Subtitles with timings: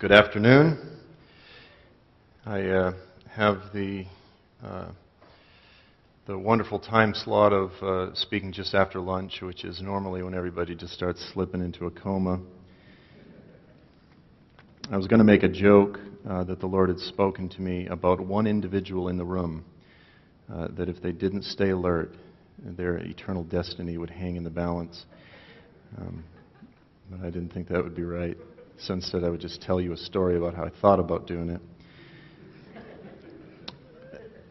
[0.00, 0.78] Good afternoon.
[2.46, 2.92] I uh,
[3.28, 4.06] have the
[4.64, 4.86] uh,
[6.26, 10.74] the wonderful time slot of uh, speaking just after lunch, which is normally when everybody
[10.74, 12.40] just starts slipping into a coma.
[14.90, 17.86] I was going to make a joke uh, that the Lord had spoken to me
[17.88, 19.66] about one individual in the room,
[20.50, 22.14] uh, that if they didn't stay alert,
[22.58, 25.04] their eternal destiny would hang in the balance.
[25.98, 26.24] Um,
[27.10, 28.38] but I didn't think that would be right.
[28.82, 31.50] So instead, I would just tell you a story about how I thought about doing
[31.50, 31.60] it.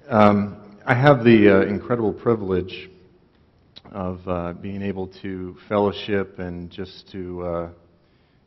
[0.07, 2.91] Um, I have the uh, incredible privilege
[3.91, 7.69] of uh, being able to fellowship and just to uh,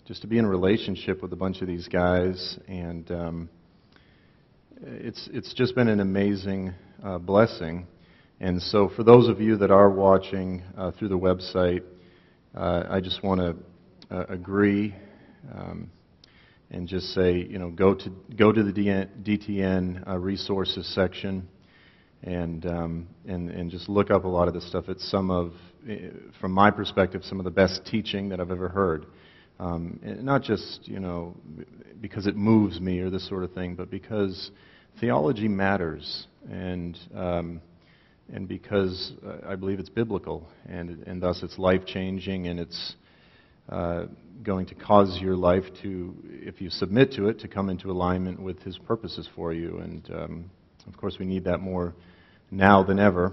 [0.07, 3.51] just to be in relationship with a bunch of these guys, and um,
[4.83, 7.89] it's it's just been an amazing uh, blessing.
[8.39, 11.83] And so, for those of you that are watching uh, through the website,
[12.55, 13.57] uh, I just want to
[14.33, 14.95] agree
[15.55, 15.91] um,
[16.71, 21.47] and just say, you know, go to go to the DTN uh, resources section,
[22.23, 24.89] and um, and and just look up a lot of this stuff.
[24.89, 25.53] It's some of,
[25.89, 26.09] eh,
[26.41, 29.07] from my perspective, some of the best teaching that I've ever heard.
[29.61, 31.37] Um, not just you know
[32.01, 34.51] because it moves me or this sort of thing, but because
[34.99, 37.61] theology matters, and um,
[38.33, 42.95] and because uh, I believe it's biblical, and and thus it's life changing, and it's
[43.69, 44.07] uh,
[44.43, 48.41] going to cause your life to, if you submit to it, to come into alignment
[48.41, 49.79] with His purposes for you.
[49.79, 50.51] And um,
[50.87, 51.95] of course, we need that more
[52.51, 53.33] now than ever.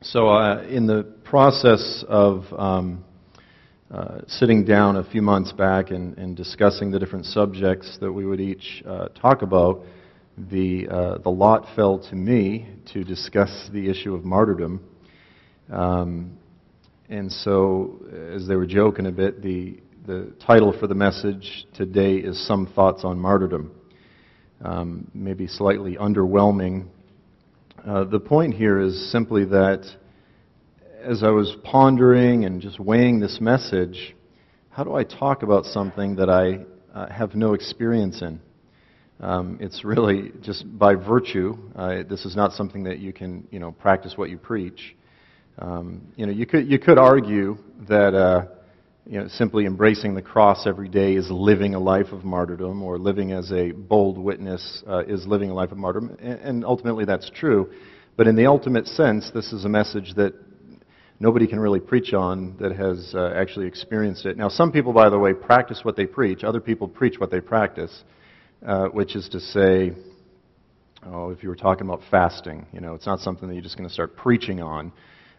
[0.00, 3.04] So, uh, in the process of um,
[3.90, 8.26] uh, sitting down a few months back and, and, discussing the different subjects that we
[8.26, 9.82] would each uh, talk about,
[10.36, 14.80] the, uh, the lot fell to me to discuss the issue of martyrdom.
[15.72, 16.38] Um,
[17.08, 22.14] and so, as they were joking a bit, the, the title for the message today
[22.14, 23.70] is Some Thoughts on Martyrdom.
[24.64, 26.86] Um, maybe slightly underwhelming.
[27.86, 29.84] Uh, the point here is simply that
[31.02, 34.16] as I was pondering and just weighing this message,
[34.70, 36.64] how do I talk about something that I
[36.98, 38.40] uh, have no experience in?
[39.20, 41.54] Um, it's really just by virtue.
[41.76, 44.96] Uh, this is not something that you can, you know, practice what you preach.
[45.58, 47.58] Um, you know, you could you could argue
[47.90, 48.46] that uh,
[49.08, 52.98] you know, simply embracing the cross every day is living a life of martyrdom, or
[52.98, 56.14] living as a bold witness uh, is living a life of martyrdom.
[56.20, 57.72] And ultimately, that's true.
[58.18, 60.34] But in the ultimate sense, this is a message that
[61.20, 64.36] nobody can really preach on that has uh, actually experienced it.
[64.36, 66.44] Now, some people, by the way, practice what they preach.
[66.44, 68.04] Other people preach what they practice,
[68.66, 69.92] uh, which is to say,
[71.06, 73.78] oh, if you were talking about fasting, you know, it's not something that you're just
[73.78, 74.92] going to start preaching on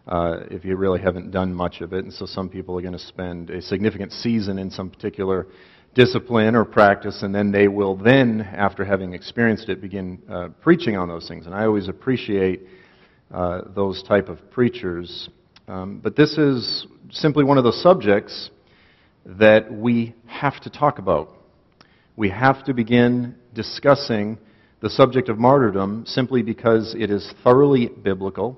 [0.09, 2.03] uh, if you really haven't done much of it.
[2.03, 5.47] And so some people are going to spend a significant season in some particular
[5.93, 10.97] discipline or practice, and then they will then, after having experienced it, begin uh, preaching
[10.97, 11.45] on those things.
[11.45, 12.61] And I always appreciate
[13.31, 15.29] uh, those type of preachers.
[15.67, 18.49] Um, but this is simply one of those subjects
[19.25, 21.29] that we have to talk about.
[22.15, 24.39] We have to begin discussing
[24.81, 28.57] the subject of martyrdom simply because it is thoroughly biblical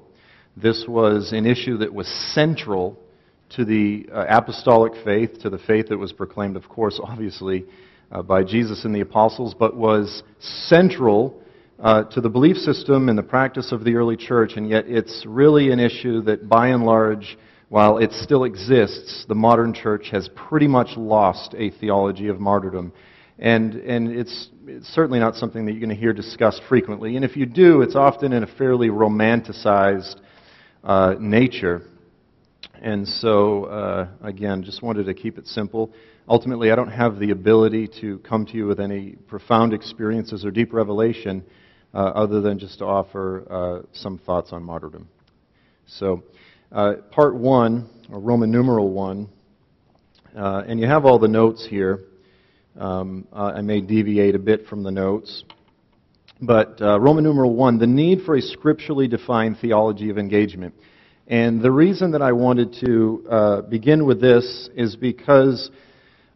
[0.57, 2.99] this was an issue that was central
[3.51, 7.65] to the uh, apostolic faith, to the faith that was proclaimed, of course, obviously,
[8.11, 11.41] uh, by Jesus and the apostles, but was central
[11.79, 14.53] uh, to the belief system and the practice of the early church.
[14.55, 17.37] And yet, it's really an issue that, by and large,
[17.69, 22.91] while it still exists, the modern church has pretty much lost a theology of martyrdom.
[23.39, 27.15] And, and it's, it's certainly not something that you're going to hear discussed frequently.
[27.15, 30.19] And if you do, it's often in a fairly romanticized
[30.83, 31.83] uh, nature.
[32.81, 35.91] And so, uh, again, just wanted to keep it simple.
[36.27, 40.51] Ultimately, I don't have the ability to come to you with any profound experiences or
[40.51, 41.43] deep revelation
[41.93, 45.07] uh, other than just to offer uh, some thoughts on martyrdom.
[45.85, 46.23] So,
[46.71, 49.27] uh, part one, or Roman numeral one,
[50.35, 51.99] uh, and you have all the notes here.
[52.79, 55.43] Um, I may deviate a bit from the notes.
[56.41, 60.73] But uh, Roman numeral 1, the need for a scripturally defined theology of engagement.
[61.27, 65.69] And the reason that I wanted to uh, begin with this is because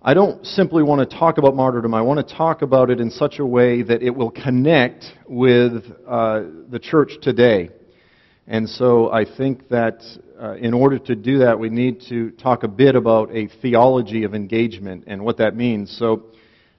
[0.04, 1.96] I don't simply want to talk about martyrdom.
[1.96, 5.84] I want to talk about it in such a way that it will connect with
[6.08, 7.72] uh, the church today.
[8.46, 10.04] And so I think that
[10.40, 14.24] uh, in order to do that, we need to talk a bit about a theology
[14.24, 15.98] of engagement and what that means.
[15.98, 16.25] So,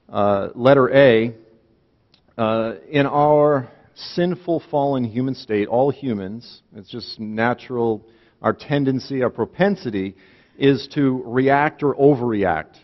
[0.08, 1.34] uh, letter A
[2.36, 8.06] uh, in our sinful, fallen human state, all humans, it's just natural,
[8.42, 10.14] our tendency, our propensity
[10.58, 12.76] is to react or overreact.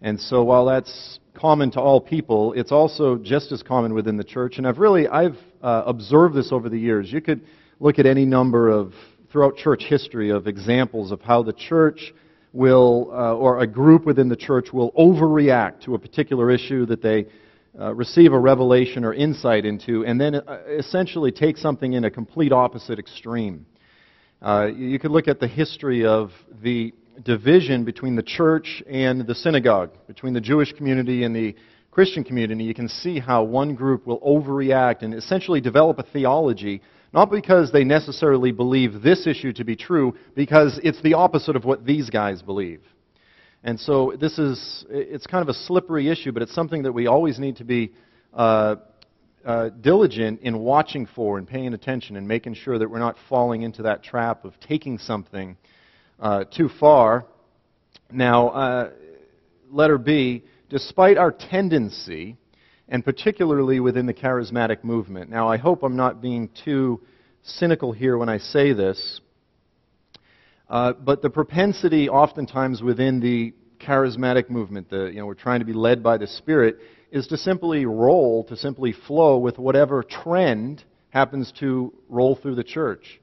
[0.00, 4.24] And so while that's common to all people, it's also just as common within the
[4.24, 4.58] church.
[4.58, 7.10] And I've really I've uh, observed this over the years.
[7.12, 7.42] You could
[7.80, 8.92] look at any number of
[9.30, 12.12] throughout church history of examples of how the church
[12.52, 17.00] will, uh, or a group within the church will overreact to a particular issue that
[17.00, 17.26] they
[17.78, 22.10] uh, receive a revelation or insight into, and then uh, essentially take something in a
[22.10, 23.66] complete opposite extreme.
[24.42, 26.30] Uh, you could look at the history of
[26.62, 26.92] the
[27.22, 31.54] division between the church and the synagogue, between the Jewish community and the
[31.90, 32.64] Christian community.
[32.64, 36.82] You can see how one group will overreact and essentially develop a theology,
[37.12, 41.64] not because they necessarily believe this issue to be true, because it's the opposite of
[41.64, 42.82] what these guys believe.
[43.64, 47.06] And so this is, it's kind of a slippery issue, but it's something that we
[47.06, 47.92] always need to be
[48.34, 48.76] uh,
[49.44, 53.62] uh, diligent in watching for and paying attention and making sure that we're not falling
[53.62, 55.56] into that trap of taking something
[56.18, 57.26] uh, too far.
[58.10, 58.90] Now, uh,
[59.70, 62.36] letter B, despite our tendency,
[62.88, 65.30] and particularly within the charismatic movement.
[65.30, 67.00] Now, I hope I'm not being too
[67.42, 69.20] cynical here when I say this,
[70.72, 75.66] uh, but the propensity, oftentimes within the charismatic movement, the, you know, we're trying to
[75.66, 76.78] be led by the Spirit,
[77.10, 82.64] is to simply roll, to simply flow with whatever trend happens to roll through the
[82.64, 83.20] church.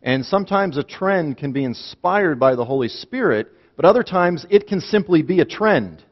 [0.00, 4.68] And sometimes a trend can be inspired by the Holy Spirit, but other times it
[4.68, 6.04] can simply be a trend.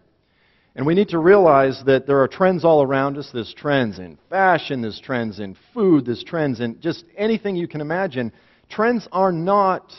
[0.75, 3.31] And we need to realize that there are trends all around us.
[3.32, 7.81] There's trends in fashion, there's trends in food, there's trends in just anything you can
[7.81, 8.32] imagine.
[8.69, 9.93] Trends are not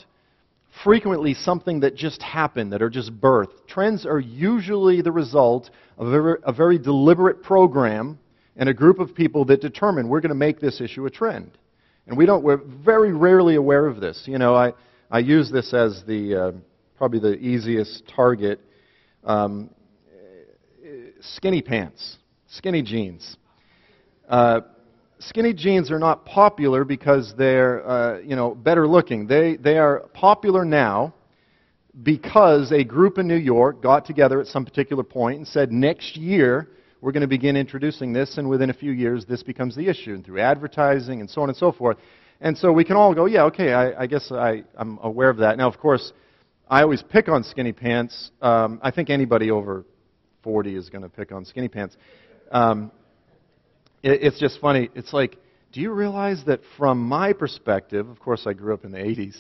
[0.84, 3.68] frequently something that just happened, that are just birth.
[3.68, 6.08] Trends are usually the result of
[6.44, 8.18] a very, deliberate program
[8.56, 11.58] and a group of people that determine we're going to make this issue a trend.
[12.08, 14.24] And we don't, we're very rarely aware of this.
[14.26, 14.74] You know, I,
[15.10, 16.52] I use this as the, uh,
[16.98, 18.60] probably the easiest target.
[19.24, 19.70] Um,
[21.22, 23.38] skinny pants, skinny jeans.
[24.28, 24.62] Uh,
[25.22, 29.28] skinny jeans are not popular because they're, uh, you know, better looking.
[29.28, 31.14] They, they are popular now
[32.04, 36.18] because a group in New York got together at some particular point and said, next
[36.18, 36.70] year,
[37.02, 40.14] we're going to begin introducing this, and within a few years, this becomes the issue,
[40.14, 41.98] and through advertising and so on and so forth.
[42.40, 45.38] And so we can all go, yeah, okay, I, I guess I, I'm aware of
[45.38, 45.58] that.
[45.58, 46.14] Now, of course,
[46.70, 48.32] I always pick on skinny pants.
[48.42, 49.84] Um, I think anybody over
[50.44, 51.98] 40 is going to pick on skinny pants.
[52.52, 52.92] Um,
[54.04, 54.90] it, it's just funny.
[54.96, 55.38] It's like,
[55.72, 59.38] do you realize that from my perspective, of course, I grew up in the 80s,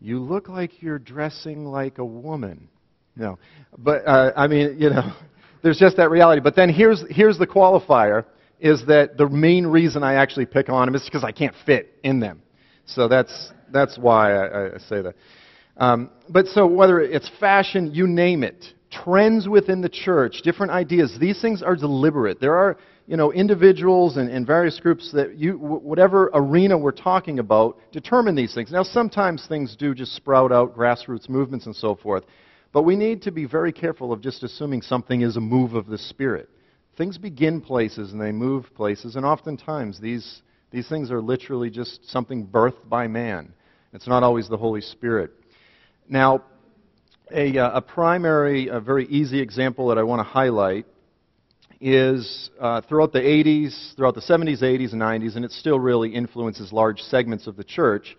[0.00, 2.68] you look like you're dressing like a woman.
[3.16, 3.38] No.
[3.78, 5.12] But, uh, I mean, you know,
[5.62, 6.40] there's just that reality.
[6.40, 8.24] But then here's, here's the qualifier
[8.60, 11.98] is that the main reason I actually pick on them is because I can't fit
[12.02, 12.42] in them.
[12.86, 15.14] So that's, that's why I, I say that.
[15.76, 21.16] Um, but so whether it's fashion, you name it, trends within the church, different ideas,
[21.18, 22.40] these things are deliberate.
[22.40, 27.38] There are you know, individuals and, and various groups that you, whatever arena we're talking
[27.38, 28.72] about, determine these things.
[28.72, 32.24] Now, sometimes things do just sprout out grassroots movements and so forth,
[32.72, 35.86] but we need to be very careful of just assuming something is a move of
[35.86, 36.48] the Spirit.
[36.96, 42.08] Things begin places and they move places, and oftentimes these, these things are literally just
[42.08, 43.52] something birthed by man.
[43.92, 45.30] It's not always the Holy Spirit.
[46.08, 46.42] Now,
[47.32, 50.86] a, uh, a primary, a very easy example that I want to highlight
[51.86, 56.08] is uh, throughout the 80s, throughout the 70s, 80s, and 90s, and it still really
[56.08, 58.16] influences large segments of the church,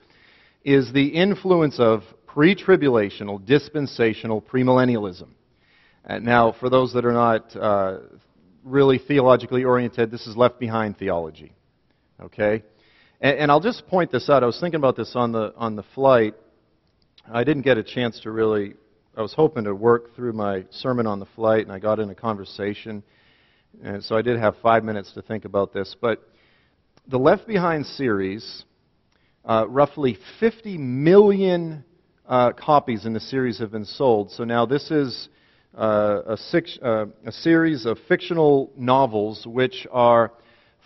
[0.64, 5.30] is the influence of pre tribulational, dispensational premillennialism.
[6.08, 7.98] Uh, now, for those that are not uh,
[8.64, 11.52] really theologically oriented, this is left behind theology.
[12.22, 12.64] Okay?
[13.20, 14.44] And, and I'll just point this out.
[14.44, 16.36] I was thinking about this on the, on the flight.
[17.34, 18.76] I didn't get a chance to really,
[19.18, 22.12] I was hoping to work through my sermon on the flight, and I got in
[22.12, 23.02] a conversation
[23.84, 25.96] and so I did have five minutes to think about this.
[26.00, 26.28] But
[27.08, 28.66] the Left Behind series,
[29.44, 31.84] uh, roughly 50 million
[32.28, 34.32] uh, copies in the series have been sold.
[34.32, 35.30] So now this is
[35.78, 40.32] uh, a, six, uh, a series of fictional novels which are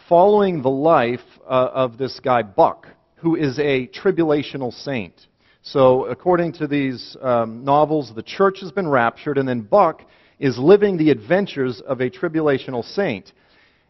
[0.08, 5.14] following the life uh, of this guy, Buck, who is a tribulational saint.
[5.62, 10.02] So, according to these um, novels, the church has been raptured, and then Buck
[10.40, 13.32] is living the adventures of a tribulational saint.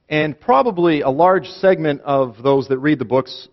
[0.09, 3.47] And probably a large segment of those that read the books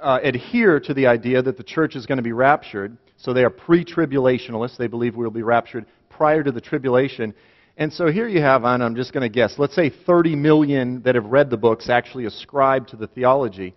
[0.00, 2.96] uh, adhere to the idea that the church is going to be raptured.
[3.16, 4.76] So they are pre tribulationalists.
[4.76, 7.32] They believe we will be raptured prior to the tribulation.
[7.78, 11.02] And so here you have, and I'm just going to guess, let's say 30 million
[11.02, 13.74] that have read the books actually ascribe to the theology.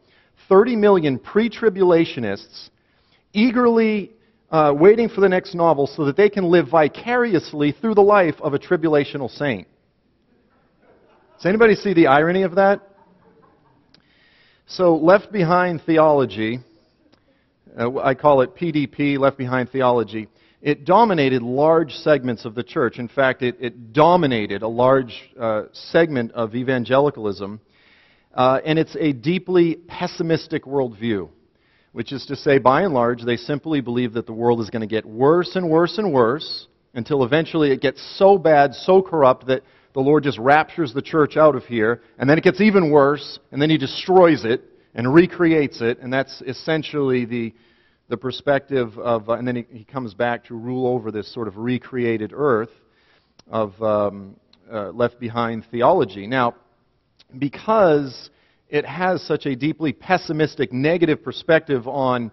[0.50, 2.70] 30 million pre tribulationists
[3.32, 4.12] eagerly
[4.52, 8.36] uh, waiting for the next novel so that they can live vicariously through the life
[8.42, 9.68] of a tribulational saint.
[11.38, 12.82] Does anybody see the irony of that?
[14.68, 16.60] So, left behind theology,
[17.78, 20.28] uh, I call it PDP, left behind theology,
[20.62, 22.98] it dominated large segments of the church.
[22.98, 27.60] In fact, it, it dominated a large uh, segment of evangelicalism.
[28.34, 31.30] Uh, and it's a deeply pessimistic worldview,
[31.96, 34.82] which is to say, by and large, they simply believe that the world is going
[34.82, 39.48] to get worse and worse and worse until eventually it gets so bad, so corrupt,
[39.48, 42.92] that the Lord just raptures the church out of here, and then it gets even
[42.92, 44.62] worse, and then He destroys it
[44.94, 47.54] and recreates it, and that's essentially the,
[48.10, 51.48] the perspective of, uh, and then he, he, comes back to rule over this sort
[51.48, 52.72] of recreated earth
[53.50, 54.36] of um,
[54.70, 56.28] uh, left behind theology.
[56.28, 56.56] Now,
[57.40, 58.32] because
[58.76, 62.30] it has such a deeply pessimistic, negative perspective on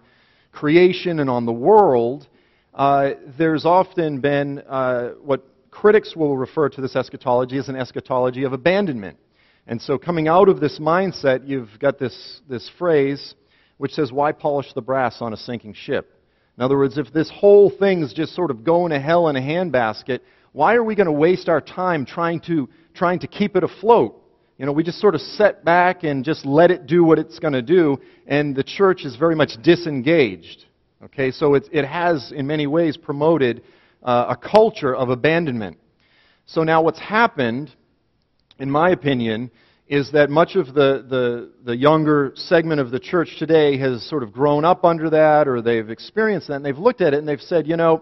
[0.51, 2.27] creation and on the world,
[2.73, 8.43] uh, there's often been uh, what critics will refer to this eschatology as an eschatology
[8.43, 9.17] of abandonment.
[9.67, 13.35] And so, coming out of this mindset, you've got this, this phrase
[13.77, 16.19] which says, Why polish the brass on a sinking ship?
[16.57, 19.41] In other words, if this whole thing's just sort of going to hell in a
[19.41, 20.19] handbasket,
[20.51, 24.22] why are we going to waste our time trying to, trying to keep it afloat?
[24.57, 27.39] You know, we just sort of set back and just let it do what it's
[27.39, 30.65] going to do, and the church is very much disengaged.
[31.03, 33.63] Okay, so it, it has, in many ways, promoted
[34.03, 35.77] uh, a culture of abandonment.
[36.45, 37.71] So now what's happened,
[38.59, 39.49] in my opinion,
[39.87, 44.23] is that much of the, the, the, younger segment of the church today has sort
[44.23, 47.27] of grown up under that or they've experienced that and they've looked at it and
[47.27, 48.01] they've said, you know,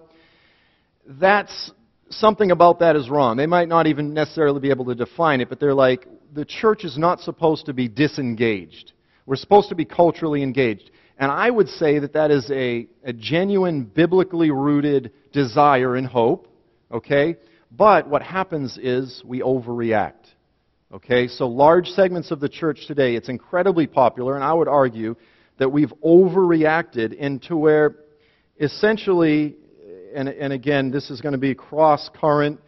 [1.08, 1.72] that's
[2.10, 3.36] something about that is wrong.
[3.36, 6.84] They might not even necessarily be able to define it, but they're like, the church
[6.84, 8.94] is not supposed to be disengaged.
[9.26, 10.92] We're supposed to be culturally engaged.
[11.18, 16.48] And I would say that that is a, a genuine, biblically rooted desire and hope,
[16.92, 17.38] okay?
[17.72, 20.14] But what happens is we overreact.
[20.94, 25.16] Okay, so large segments of the church today, it's incredibly popular, and I would argue
[25.58, 27.96] that we've overreacted into where
[28.60, 29.56] essentially,
[30.14, 32.60] and, and again, this is going to be cross current,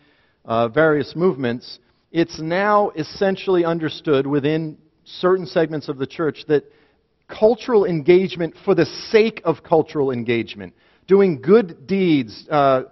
[0.46, 1.79] uh, various movements,
[2.13, 6.63] it's now essentially understood within certain segments of the church that
[7.27, 10.74] cultural engagement for the sake of cultural engagement,
[11.08, 12.84] doing good deeds, uh,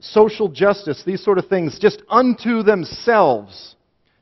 [0.00, 3.76] social justice, these sort of things, just unto themselves.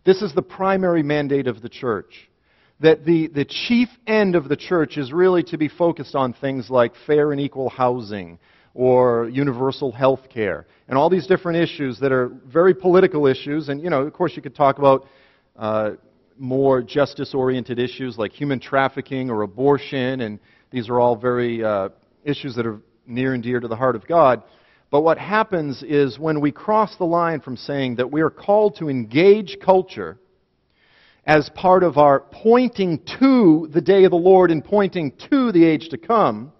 [0.05, 2.29] This is the primary mandate of the church.
[2.81, 6.69] That the, the chief end of the church is really to be focused on things
[6.69, 8.39] like fair and equal housing
[8.75, 13.69] or universal health care and all these different issues that are very political issues.
[13.69, 15.07] And, you know, of course, you could talk about
[15.57, 15.91] uh,
[16.39, 20.39] more justice oriented issues like human trafficking or abortion, and
[20.71, 21.89] these are all very uh,
[22.25, 24.43] issues that are near and dear to the heart of God.
[24.91, 28.77] But what happens is when we cross the line from saying that we are called
[28.77, 30.19] to engage culture
[31.27, 35.65] as part of our pointing to the day of the Lord and pointing to the
[35.65, 36.53] age to come,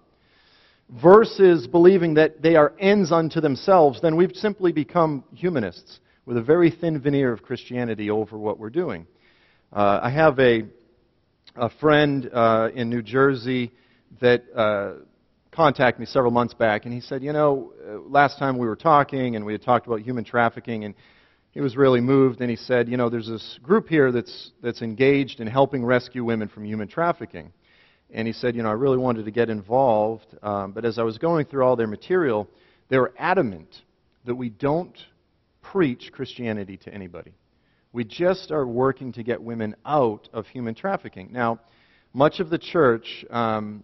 [0.89, 6.41] versus believing that they are ends unto themselves, then we've simply become humanists with a
[6.41, 9.05] very thin veneer of Christianity over what we're doing.
[9.71, 10.63] Uh, I have a,
[11.55, 13.71] a friend uh, in New Jersey
[14.21, 15.03] that uh,
[15.51, 18.75] contacted me several months back, and he said, You know, uh, last time we were
[18.75, 20.95] talking, and we had talked about human trafficking, and
[21.51, 24.81] he was really moved, and he said, You know, there's this group here that's, that's
[24.81, 27.51] engaged in helping rescue women from human trafficking.
[28.11, 31.03] And he said, You know, I really wanted to get involved, um, but as I
[31.03, 32.47] was going through all their material,
[32.89, 33.83] they were adamant
[34.25, 34.97] that we don't
[35.61, 37.33] preach Christianity to anybody.
[37.93, 41.29] We just are working to get women out of human trafficking.
[41.31, 41.59] Now,
[42.13, 43.83] much of the church, um,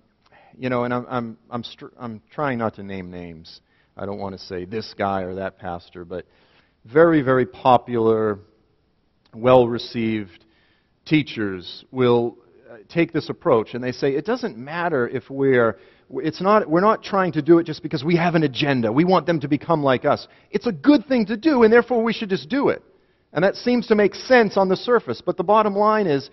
[0.58, 3.62] you know, and I'm, I'm, I'm, str- I'm trying not to name names.
[3.98, 6.26] I don't want to say this guy or that pastor, but
[6.86, 8.40] very, very popular,
[9.34, 10.46] well received
[11.06, 12.38] teachers will
[12.90, 15.78] take this approach and they say it doesn't matter if we're
[16.22, 19.04] it's not we're not trying to do it just because we have an agenda we
[19.04, 22.14] want them to become like us it's a good thing to do and therefore we
[22.14, 22.84] should just do it
[23.36, 25.22] and that seems to make sense on the surface.
[25.24, 26.30] But the bottom line is,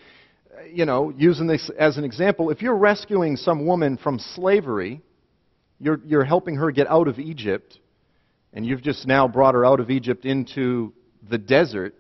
[0.57, 5.03] uh, you know, using this as an example, if you're rescuing some woman from slavery,
[5.81, 7.81] you're, you're helping her get out of Egypt,
[8.53, 10.93] and you've just now brought her out of Egypt into
[11.29, 11.97] the desert,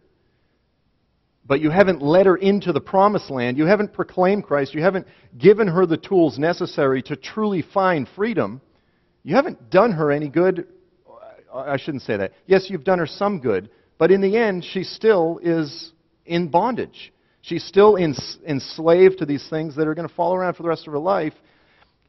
[1.46, 5.06] but you haven't led her into the promised land, you haven't proclaimed Christ, you haven't
[5.38, 8.60] given her the tools necessary to truly find freedom,
[9.24, 10.66] you haven't done her any good.
[11.54, 12.32] I shouldn't say that.
[12.46, 15.92] Yes, you've done her some good, but in the end, she still is
[16.26, 17.12] in bondage.
[17.42, 20.86] She's still enslaved to these things that are going to follow around for the rest
[20.86, 21.34] of her life.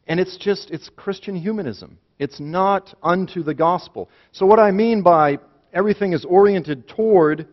[0.08, 1.98] And it's just, it's Christian humanism.
[2.20, 4.10] It's not unto the gospel.
[4.32, 5.40] So, what I mean by
[5.74, 7.48] everything is oriented toward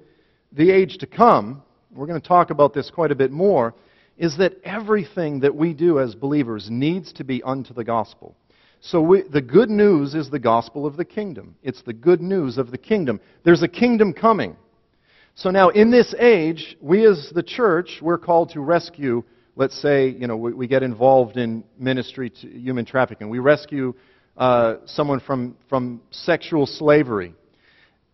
[0.52, 1.62] the age to come,
[1.94, 3.74] we're going to talk about this quite a bit more,
[4.16, 8.36] is that everything that we do as believers needs to be unto the gospel.
[8.80, 11.56] So we, the good news is the gospel of the kingdom.
[11.62, 13.20] It's the good news of the kingdom.
[13.44, 14.56] There's a kingdom coming.
[15.34, 19.22] So now, in this age, we as the church, we're called to rescue,
[19.56, 23.28] let's say, you know, we, we get involved in ministry to human trafficking.
[23.28, 23.94] We rescue
[24.36, 27.34] uh, someone from, from sexual slavery.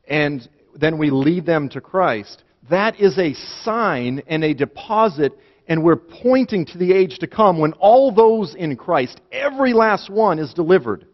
[0.08, 2.42] And then we lead them to Christ.
[2.70, 5.32] That is a sign and a deposit,
[5.68, 10.10] and we're pointing to the age to come when all those in Christ, every last
[10.10, 11.06] one, is delivered.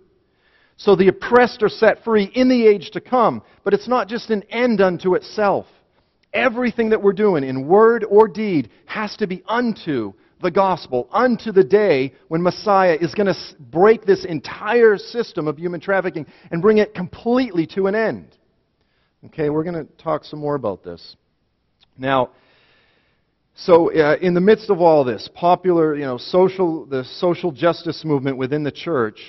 [0.76, 3.42] So the oppressed are set free in the age to come.
[3.64, 5.66] But it's not just an end unto itself.
[6.32, 11.52] Everything that we're doing in word or deed has to be unto the gospel, unto
[11.52, 16.60] the day when Messiah is going to break this entire system of human trafficking and
[16.60, 18.36] bring it completely to an end.
[19.26, 21.16] Okay, we're going to talk some more about this.
[21.98, 22.30] Now,
[23.54, 28.02] so uh, in the midst of all this, popular, you know, social, the social justice
[28.04, 29.20] movement within the church,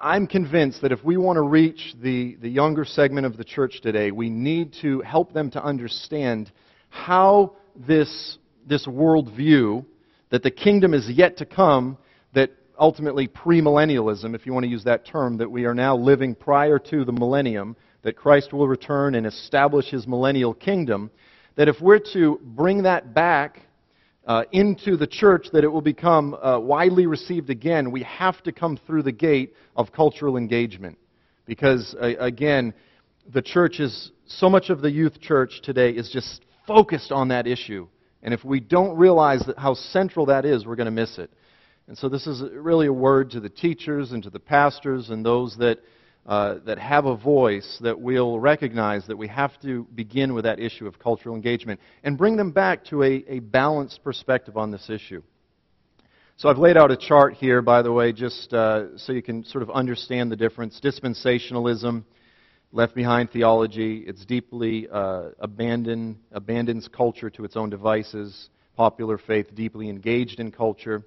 [0.00, 3.80] I'm convinced that if we want to reach the, the younger segment of the church
[3.80, 6.50] today, we need to help them to understand
[6.88, 9.84] how this, this worldview,
[10.30, 11.96] that the kingdom is yet to come,
[12.34, 16.34] that ultimately premillennialism, if you want to use that term, that we are now living
[16.34, 21.10] prior to the millennium, that Christ will return and establish his millennial kingdom,
[21.58, 23.62] that if we're to bring that back
[24.28, 28.52] uh, into the church that it will become uh, widely received again, we have to
[28.52, 30.96] come through the gate of cultural engagement.
[31.46, 32.72] Because, uh, again,
[33.34, 37.48] the church is, so much of the youth church today is just focused on that
[37.48, 37.88] issue.
[38.22, 41.32] And if we don't realize how central that is, we're going to miss it.
[41.88, 45.26] And so this is really a word to the teachers and to the pastors and
[45.26, 45.80] those that
[46.28, 50.60] uh, that have a voice that will recognize that we have to begin with that
[50.60, 54.90] issue of cultural engagement and bring them back to a, a balanced perspective on this
[54.90, 55.22] issue.
[56.36, 59.42] So I've laid out a chart here, by the way, just uh, so you can
[59.42, 60.78] sort of understand the difference.
[60.84, 62.04] Dispensationalism,
[62.72, 68.50] left behind theology, it's deeply uh, abandoned, abandons culture to its own devices.
[68.76, 71.02] Popular faith, deeply engaged in culture.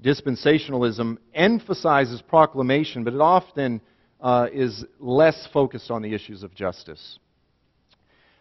[0.00, 3.80] Dispensationalism emphasizes proclamation, but it often
[4.24, 7.18] uh, is less focused on the issues of justice.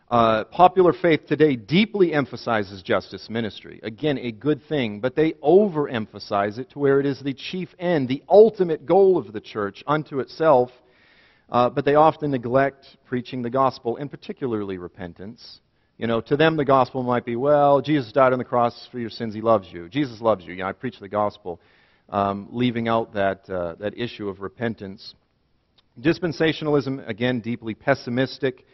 [0.10, 3.82] Uh, popular faith today deeply emphasizes justice ministry.
[3.84, 8.08] Again, a good thing, but they overemphasize it to where it is the chief end,
[8.08, 10.70] the ultimate goal of the church unto itself.
[11.50, 15.60] Uh, but they often neglect preaching the gospel, and particularly repentance.
[15.98, 19.00] You know, to them the gospel might be, well, Jesus died on the cross for
[19.00, 19.36] your sins.
[19.36, 19.90] He loves you.
[19.90, 20.54] Jesus loves you.
[20.54, 21.60] You know, I preach the gospel,
[22.10, 25.14] um, leaving out that uh, that issue of repentance.
[26.00, 28.66] Dispensationalism, again, deeply pessimistic.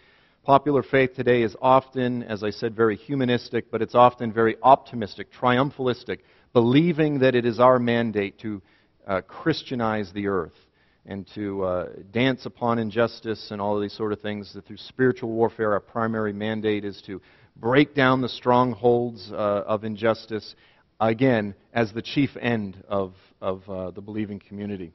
[0.43, 5.27] Popular faith today is often, as I said, very humanistic, but it's often very optimistic,
[5.33, 6.19] triumphalistic,
[6.53, 8.61] believing that it is our mandate to
[9.05, 10.53] uh, Christianize the earth
[11.05, 14.53] and to uh, dance upon injustice and all of these sort of things.
[14.53, 17.21] That through spiritual warfare, our primary mandate is to
[17.57, 20.55] break down the strongholds uh, of injustice,
[21.01, 24.93] again, as the chief end of, of uh, the believing community.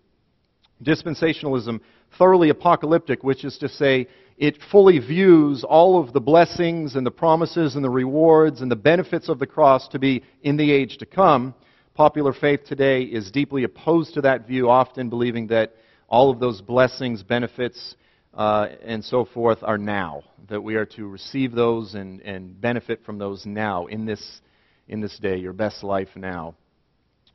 [0.85, 1.81] Dispensationalism,
[2.19, 7.11] thoroughly apocalyptic, which is to say, it fully views all of the blessings and the
[7.11, 10.99] promises and the rewards and the benefits of the cross to be in the age
[10.99, 11.55] to come.
[11.95, 15.75] Popular faith today is deeply opposed to that view, often believing that
[16.09, 17.95] all of those blessings, benefits,
[18.35, 20.23] uh, and so forth are now.
[20.49, 24.41] That we are to receive those and, and benefit from those now, in this,
[24.89, 26.57] in this day, your best life now.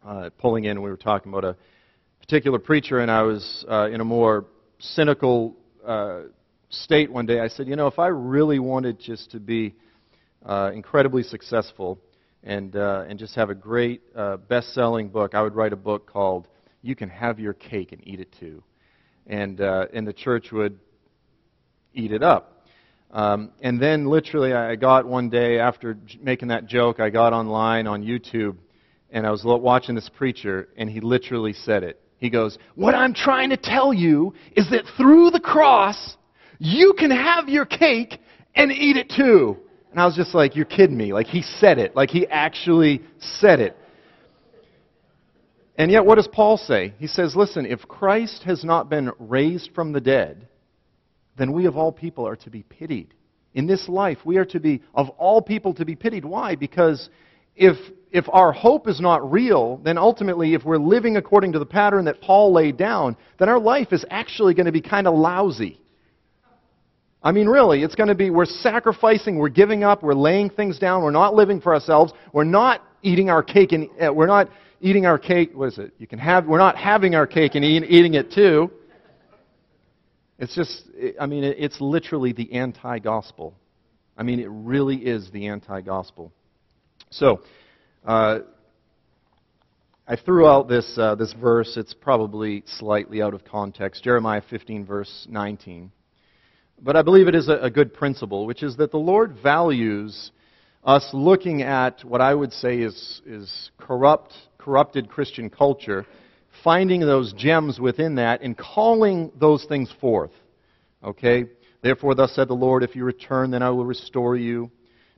[0.06, 1.56] Uh, pulling in, we were talking about a
[2.30, 4.46] particular preacher, and I was uh, in a more
[4.78, 6.26] cynical uh,
[6.70, 7.40] state one day.
[7.40, 9.74] I said, you know, if I really wanted just to be
[10.46, 12.00] uh, incredibly successful
[12.44, 15.76] and, uh, and just have a great uh, best selling book, I would write a
[15.76, 16.48] book called
[16.84, 18.62] You Can Have Your Cake and Eat It Too.
[19.26, 20.78] And, uh, and the church would
[21.96, 22.68] eat it up.
[23.10, 27.88] Um, and then literally, I got one day after making that joke, I got online
[27.88, 28.56] on YouTube
[29.10, 32.00] and I was watching this preacher, and he literally said it.
[32.20, 36.18] He goes, What I'm trying to tell you is that through the cross,
[36.60, 38.20] you can have your cake
[38.56, 39.58] and eat it too.
[39.92, 41.14] And I was just like, You're kidding me.
[41.14, 41.96] Like, he said it.
[41.96, 43.76] Like, he actually said it.
[45.78, 46.94] And yet, what does Paul say?
[47.00, 50.48] He says, Listen, if Christ has not been raised from the dead,
[51.38, 53.14] then we of all people are to be pitied.
[53.54, 56.26] In this life, we are to be, of all people, to be pitied.
[56.26, 56.56] Why?
[56.56, 57.10] Because
[57.56, 57.78] if,
[58.12, 62.06] if our hope is not real, then ultimately, if we're living according to the pattern
[62.06, 65.80] that Paul laid down, then our life is actually going to be kind of lousy.
[67.22, 70.80] I mean, really, it's going to be we're sacrificing, we're giving up, we're laying things
[70.80, 74.50] down, we're not living for ourselves, we're not eating our cake and uh, we're not
[74.82, 75.52] eating our cake.
[75.54, 75.94] What is it?
[75.98, 76.46] You can have.
[76.46, 78.72] We're not having our cake and eat, eating it too.
[80.38, 80.84] It's just.
[81.20, 83.54] I mean, it's literally the anti-gospel.
[84.18, 86.32] I mean, it really is the anti-gospel.
[87.10, 87.42] So,
[88.06, 88.40] uh,
[90.08, 91.78] I threw out this uh, this verse.
[91.78, 94.04] It's probably slightly out of context.
[94.04, 95.92] Jeremiah 15, verse 19.
[96.82, 100.32] But I believe it is a, a good principle, which is that the Lord values
[100.84, 106.06] us looking at what I would say is, is corrupt, corrupted Christian culture,
[106.64, 110.32] finding those gems within that and calling those things forth.
[111.04, 111.46] Okay?
[111.82, 114.72] Therefore, thus said the Lord, if you return, then I will restore you.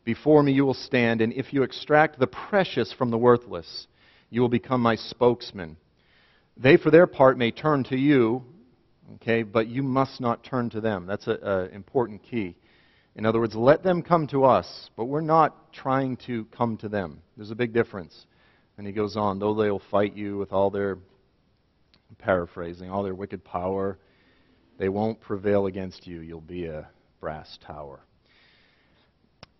[0.03, 3.87] Before me you will stand, and if you extract the precious from the worthless,
[4.29, 5.77] you will become my spokesman.
[6.57, 8.43] They, for their part, may turn to you,
[9.15, 11.05] okay, but you must not turn to them.
[11.05, 12.57] That's an important key.
[13.15, 16.89] In other words, let them come to us, but we're not trying to come to
[16.89, 17.21] them.
[17.35, 18.25] There's a big difference.
[18.77, 20.97] And he goes on, though they'll fight you with all their,
[22.17, 23.97] paraphrasing, all their wicked power,
[24.77, 26.21] they won't prevail against you.
[26.21, 28.01] You'll be a brass tower.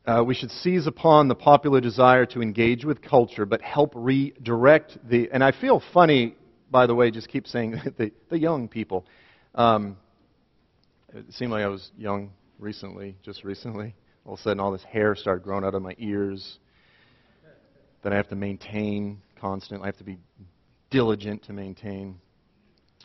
[0.05, 4.97] Uh, we should seize upon the popular desire to engage with culture, but help redirect
[5.07, 5.29] the.
[5.31, 6.35] And I feel funny,
[6.71, 9.05] by the way, just keep saying the, the young people.
[9.53, 9.97] Um,
[11.13, 13.93] it seemed like I was young recently, just recently.
[14.25, 16.57] All of a sudden, all this hair started growing out of my ears
[18.01, 19.83] that I have to maintain constantly.
[19.83, 20.17] I have to be
[20.89, 22.19] diligent to maintain.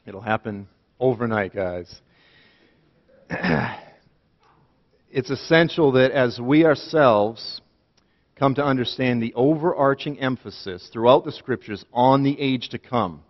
[0.06, 0.66] It'll happen
[0.98, 2.00] overnight, guys.
[5.16, 7.62] it's essential that as we ourselves
[8.38, 13.22] come to understand the overarching emphasis throughout the scriptures on the age to come,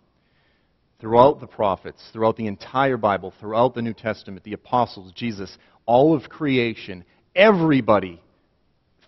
[0.99, 6.13] throughout the prophets, throughout the entire Bible, throughout the New Testament, the apostles, Jesus, all
[6.13, 8.21] of creation, everybody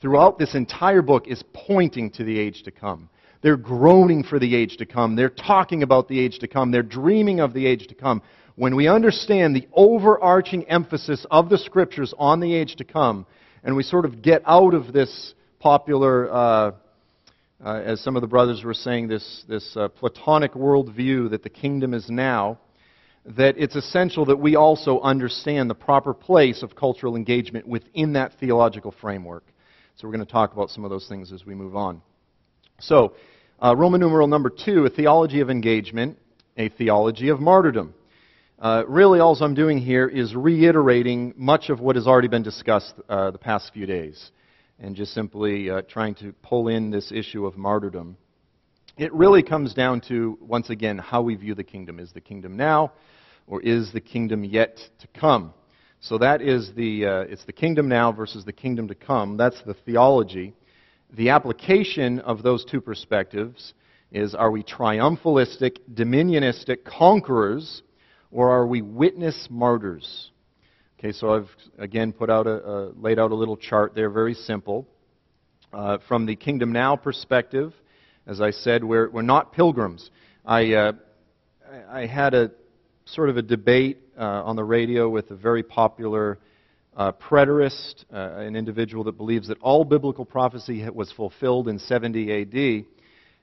[0.01, 3.09] throughout this entire book is pointing to the age to come.
[3.41, 5.17] They're groaning for the age to come.
[5.17, 6.71] They're talking about the age to come.
[6.71, 8.21] They're dreaming of the age to come.
[8.59, 13.25] When we understand the overarching emphasis of the scriptures on the age to come,
[13.63, 16.71] and we sort of get out of this popular, uh,
[17.63, 21.49] uh, as some of the brothers were saying, this, this uh, Platonic worldview that the
[21.49, 22.59] kingdom is now,
[23.25, 28.33] that it's essential that we also understand the proper place of cultural engagement within that
[28.41, 29.45] theological framework.
[29.95, 32.01] So we're going to talk about some of those things as we move on.
[32.81, 33.13] So,
[33.63, 36.17] uh, Roman numeral number two, a theology of engagement,
[36.57, 37.93] a theology of martyrdom.
[38.59, 42.93] Uh, really, all I'm doing here is reiterating much of what has already been discussed
[43.07, 44.31] uh, the past few days,
[44.79, 48.17] and just simply uh, trying to pull in this issue of martyrdom.
[48.97, 51.99] It really comes down to, once again, how we view the kingdom.
[51.99, 52.91] Is the kingdom now?
[53.49, 55.53] or is the kingdom yet to come?
[56.01, 59.35] So that is the, uh, it's the kingdom now versus the kingdom to come.
[59.35, 60.53] That's the theology.
[61.11, 63.73] The application of those two perspectives
[64.11, 67.81] is are we triumphalistic, dominionistic conquerors,
[68.31, 70.31] or are we witness martyrs?
[70.99, 74.87] Okay, so I've again put out a, laid out a little chart there, very simple.
[75.71, 77.73] Uh, from the kingdom now perspective,
[78.25, 80.09] as I said, we're, we're not pilgrims.
[80.45, 80.91] I, uh,
[81.89, 82.51] I had a,
[83.05, 86.39] sort of a debate uh, on the radio with a very popular
[86.95, 92.41] uh, preterist, uh, an individual that believes that all biblical prophecy was fulfilled in 70
[92.41, 92.85] AD.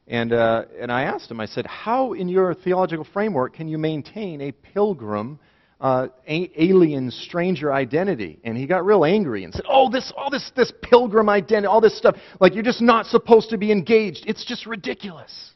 [0.09, 3.77] And, uh, and I asked him, I said, How in your theological framework can you
[3.77, 5.38] maintain a pilgrim,
[5.81, 8.38] uh, a- alien, stranger identity?
[8.45, 11.81] And he got real angry and said, Oh, this, all this, this pilgrim identity, all
[11.81, 14.25] this stuff, like you're just not supposed to be engaged.
[14.27, 15.53] It's just ridiculous.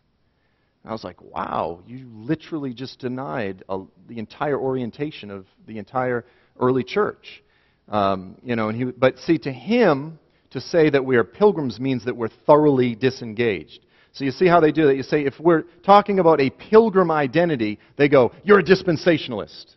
[0.85, 6.25] I was like, wow, you literally just denied a, the entire orientation of the entire
[6.59, 7.43] early church.
[7.89, 10.19] Um, you know, and he, but see, to him,
[10.51, 13.81] to say that we are pilgrims means that we're thoroughly disengaged.
[14.13, 14.97] So you see how they do that?
[14.97, 19.77] You say, if we're talking about a pilgrim identity, they go, you're a dispensationalist.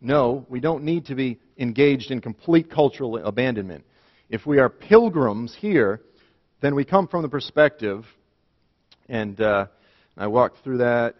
[0.00, 3.84] No, we don't need to be engaged in complete cultural abandonment.
[4.28, 6.02] If we are pilgrims here,
[6.60, 8.04] then we come from the perspective,
[9.08, 9.66] and uh,
[10.16, 11.14] I walked through that.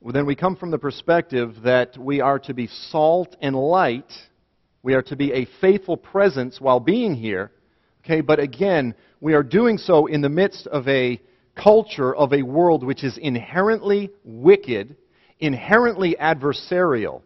[0.00, 4.12] Well, then we come from the perspective that we are to be salt and light.
[4.82, 7.50] We are to be a faithful presence while being here.
[8.06, 11.20] Okay, but again, we are doing so in the midst of a
[11.56, 14.94] culture of a world which is inherently wicked,
[15.40, 17.22] inherently adversarial.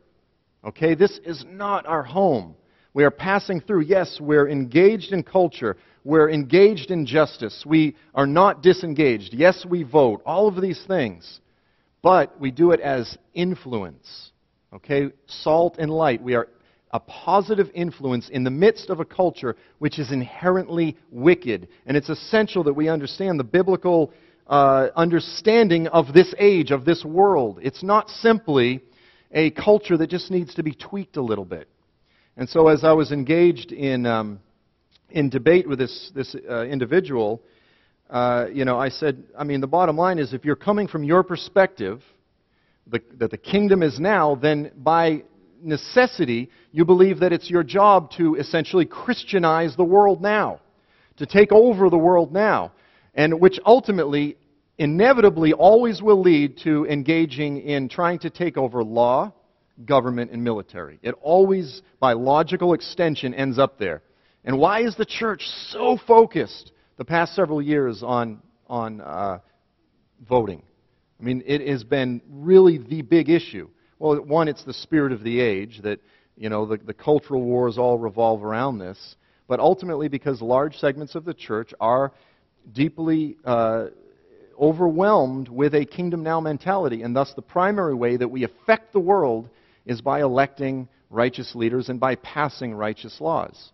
[0.64, 2.54] Okay, this is not our home.
[2.94, 3.82] We are passing through.
[3.82, 5.76] Yes, we're engaged in culture.
[6.02, 7.62] We're engaged in justice.
[7.66, 9.34] We are not disengaged.
[9.34, 10.22] Yes, we vote.
[10.24, 11.40] All of these things.
[12.00, 14.30] But we do it as influence.
[14.72, 15.10] Okay?
[15.26, 16.22] Salt and light.
[16.22, 16.48] We are
[16.92, 21.68] a positive influence in the midst of a culture which is inherently wicked.
[21.86, 24.12] And it's essential that we understand the biblical
[24.46, 27.60] uh, understanding of this age, of this world.
[27.62, 28.80] It's not simply
[29.30, 31.68] a culture that just needs to be tweaked a little bit.
[32.36, 34.40] And so, as I was engaged in, um,
[35.10, 37.42] in debate with this, this uh, individual,
[38.08, 41.04] uh, you know, I said, I mean, the bottom line is if you're coming from
[41.04, 42.02] your perspective,
[42.88, 45.22] the, that the kingdom is now, then by
[45.62, 50.60] necessity, you believe that it's your job to essentially Christianize the world now,
[51.16, 52.72] to take over the world now,
[53.14, 54.36] and which ultimately,
[54.78, 59.32] inevitably, always will lead to engaging in trying to take over law,
[59.84, 60.98] government, and military.
[61.02, 64.02] It always, by logical extension, ends up there.
[64.44, 69.38] And why is the church so focused the past several years on, on uh,
[70.28, 70.62] voting?
[71.20, 73.68] I mean, it has been really the big issue.
[74.00, 76.00] Well, one, it's the spirit of the age that,
[76.34, 79.16] you know, the, the cultural wars all revolve around this.
[79.46, 82.12] But ultimately, because large segments of the church are
[82.72, 83.88] deeply uh,
[84.58, 89.00] overwhelmed with a kingdom now mentality, and thus the primary way that we affect the
[89.00, 89.50] world
[89.84, 93.70] is by electing righteous leaders and by passing righteous laws.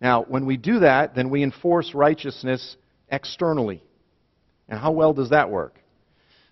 [0.00, 2.76] Now, when we do that, then we enforce righteousness
[3.10, 3.80] externally.
[4.68, 5.78] And how well does that work?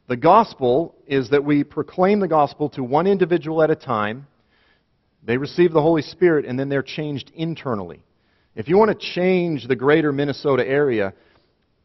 [0.09, 4.29] The gospel is that we proclaim the gospel to one individual at a time.
[5.25, 8.03] They receive the Holy Spirit, and then they're changed internally.
[8.55, 11.13] If you want to change the greater Minnesota area,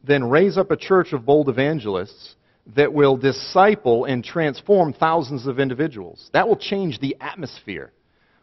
[0.04, 2.36] then raise up a church of bold evangelists
[2.76, 6.30] that will disciple and transform thousands of individuals.
[6.32, 7.92] That will change the atmosphere.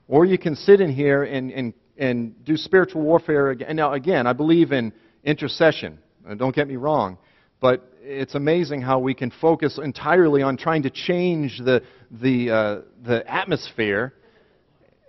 [0.10, 3.52] Or you can sit in here and, and, and do spiritual warfare.
[3.52, 3.78] Again.
[3.78, 4.92] Now, again, I believe in
[5.24, 6.00] intercession.
[6.36, 7.18] Don't get me wrong.
[7.62, 12.82] But it's amazing how we can focus entirely on trying to change the, the, uh,
[13.04, 14.16] the atmosphere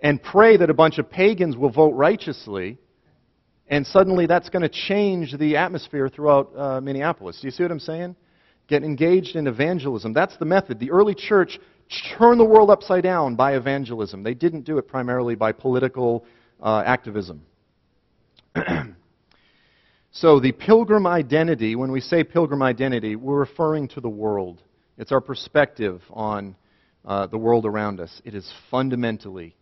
[0.03, 2.77] and pray that a bunch of pagans will vote righteously,
[3.67, 7.39] and suddenly that's going to change the atmosphere throughout uh, Minneapolis.
[7.41, 8.15] Do you see what I'm saying?
[8.67, 10.13] Get engaged in evangelism.
[10.13, 10.79] That's the method.
[10.79, 11.59] The early church
[12.17, 14.21] turned the world upside down by evangelism.
[14.21, 16.25] They didn't do it primarily by political
[16.61, 17.41] uh, activism.
[20.13, 24.61] So, the pilgrim identity, when we say pilgrim identity, we're referring to the world.
[24.97, 26.57] It's our perspective on
[27.05, 28.21] uh, the world around us.
[28.25, 29.55] It is fundamentally,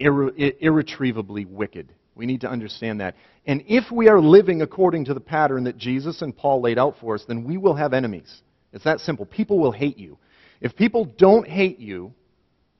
[0.00, 1.94] irre- irretrievably wicked.
[2.16, 3.14] We need to understand that.
[3.46, 6.96] And if we are living according to the pattern that Jesus and Paul laid out
[7.00, 8.42] for us, then we will have enemies.
[8.72, 9.24] It's that simple.
[9.24, 10.18] People will hate you.
[10.60, 12.12] If people don't hate you,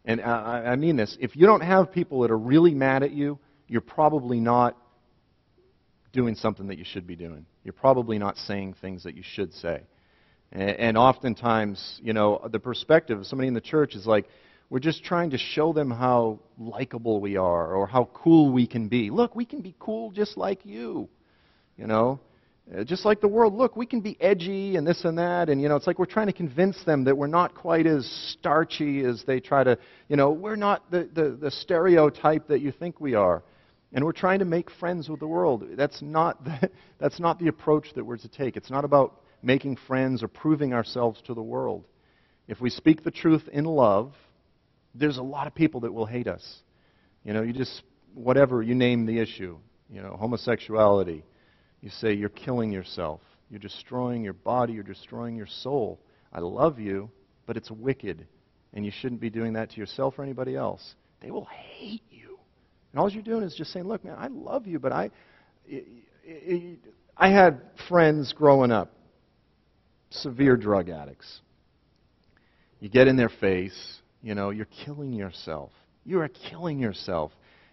[0.04, 3.12] and I, I mean this, if you don't have people that are really mad at
[3.12, 3.38] you,
[3.68, 4.76] you're probably not
[6.16, 7.46] doing something that you should be doing.
[7.62, 9.82] You're probably not saying things that you should say.
[10.50, 14.26] And, and oftentimes, you know, the perspective of somebody in the church is like,
[14.68, 18.88] we're just trying to show them how likable we are or how cool we can
[18.88, 19.10] be.
[19.10, 21.08] Look, we can be cool just like you.
[21.78, 22.18] You know,
[22.74, 23.54] uh, just like the world.
[23.54, 25.50] Look, we can be edgy and this and that.
[25.50, 28.04] And, you know, it's like we're trying to convince them that we're not quite as
[28.38, 32.72] starchy as they try to, you know, we're not the, the, the stereotype that you
[32.72, 33.44] think we are
[33.96, 35.64] and we're trying to make friends with the world.
[35.74, 38.56] That's not the, that's not the approach that we're to take.
[38.56, 41.86] It's not about making friends or proving ourselves to the world.
[42.46, 44.12] If we speak the truth in love,
[44.94, 46.58] there's a lot of people that will hate us.
[47.24, 47.82] You know, you just,
[48.14, 49.58] whatever, you name the issue.
[49.90, 51.24] You know, homosexuality.
[51.80, 53.20] You say you're killing yourself.
[53.50, 54.74] You're destroying your body.
[54.74, 56.00] You're destroying your soul.
[56.32, 57.10] I love you,
[57.46, 58.26] but it's wicked.
[58.74, 60.96] And you shouldn't be doing that to yourself or anybody else.
[61.22, 62.25] They will hate you
[62.96, 65.10] and all you're doing is just saying, look, man, I love you, but I,
[67.14, 68.90] I had friends growing up,
[70.08, 71.42] severe drug addicts.
[72.80, 75.72] You get in their face, you know, you're killing yourself.
[76.06, 77.32] You are killing yourself.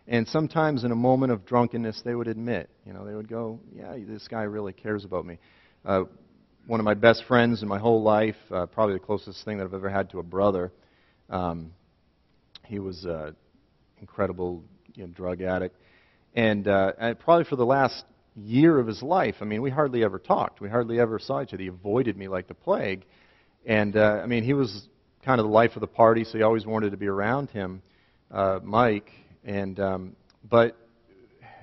[0.10, 3.62] And sometimes in a moment of drunkenness, they would admit, you know, they would go,
[3.74, 5.40] yeah, this guy really cares about me.
[5.86, 6.04] Uh,
[6.68, 9.64] one of my best friends in my whole life, uh, probably the closest thing that
[9.64, 10.74] I've ever had to a brother,
[11.30, 11.72] um,
[12.66, 13.38] he was an
[14.02, 15.76] incredible you know, drug addict.
[16.36, 18.04] And, uh, and probably for the last
[18.36, 20.62] year of his life, I mean, we hardly ever talked.
[20.62, 21.62] We hardly ever saw each other.
[21.62, 23.06] He avoided me like the plague.
[23.66, 24.88] And, uh, I mean, he was
[25.24, 27.82] kind of the life of the party, so you always wanted to be around him,
[28.32, 29.12] uh, Mike.
[29.46, 30.16] And, um,
[30.50, 30.76] but,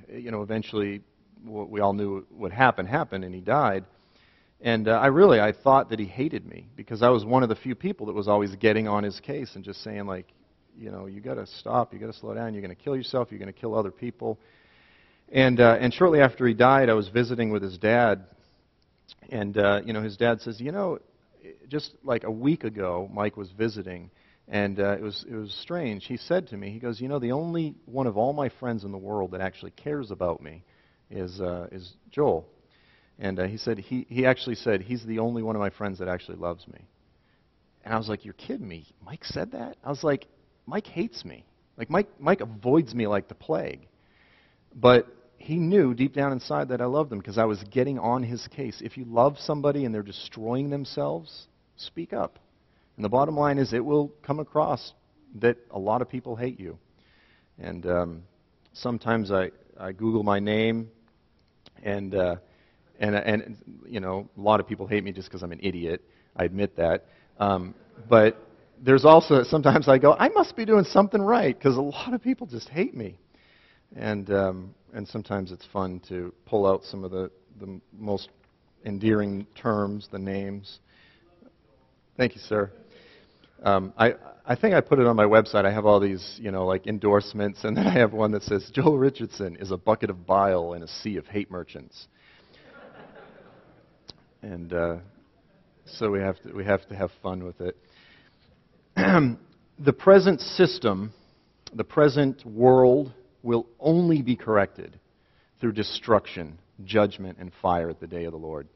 [0.08, 1.02] you know, eventually
[1.44, 3.84] what we all knew would happen happened, and he died.
[4.62, 7.48] And uh, I really, I thought that he hated me because I was one of
[7.48, 10.26] the few people that was always getting on his case and just saying, like,
[10.80, 12.96] you know, you got to stop, you got to slow down, you're going to kill
[12.96, 14.38] yourself, you're going to kill other people.
[15.30, 18.24] And, uh, and shortly after he died, I was visiting with his dad.
[19.28, 20.98] And, uh, you know, his dad says, you know,
[21.68, 24.10] just like a week ago, Mike was visiting,
[24.48, 26.06] And uh, it, was, it was strange.
[26.06, 28.82] He said to me, he goes, You know, the only one of all my friends
[28.84, 30.64] in the world that actually cares about me
[31.10, 32.46] is, uh, is Joel.
[33.18, 35.98] And uh, he said, he, he actually said, He's the only one of my friends
[36.00, 36.80] that actually loves me.
[37.84, 38.86] And I was like, You're kidding me.
[39.04, 39.76] Mike said that?
[39.84, 40.26] I was like,
[40.66, 41.44] Mike hates me.
[41.76, 43.86] Like, Mike, Mike avoids me like the plague.
[44.74, 45.06] But
[45.38, 48.46] he knew deep down inside that I loved him because I was getting on his
[48.48, 48.80] case.
[48.84, 51.46] If you love somebody and they're destroying themselves,
[51.76, 52.38] speak up.
[52.96, 54.92] And the bottom line is, it will come across
[55.36, 56.78] that a lot of people hate you.
[57.58, 58.22] And um,
[58.74, 60.90] sometimes I, I Google my name,
[61.82, 62.36] and, uh,
[62.98, 66.02] and, and, you know, a lot of people hate me just because I'm an idiot.
[66.36, 67.06] I admit that.
[67.38, 67.74] Um,
[68.08, 68.36] but
[68.82, 72.22] there's also, sometimes I go, I must be doing something right because a lot of
[72.22, 73.18] people just hate me.
[73.94, 78.28] And, um, and sometimes it's fun to pull out some of the, the most
[78.84, 80.78] endearing terms, the names.
[82.16, 82.70] Thank you, sir.
[83.62, 84.14] Um, I,
[84.46, 85.66] I think I put it on my website.
[85.66, 88.70] I have all these, you know, like endorsements, and then I have one that says
[88.72, 92.08] Joel Richardson is a bucket of bile in a sea of hate merchants.
[94.42, 94.96] and uh,
[95.84, 97.76] so we have to we have to have fun with it.
[98.96, 101.12] the present system,
[101.72, 104.98] the present world, will only be corrected
[105.60, 108.68] through destruction, judgment, and fire at the day of the Lord.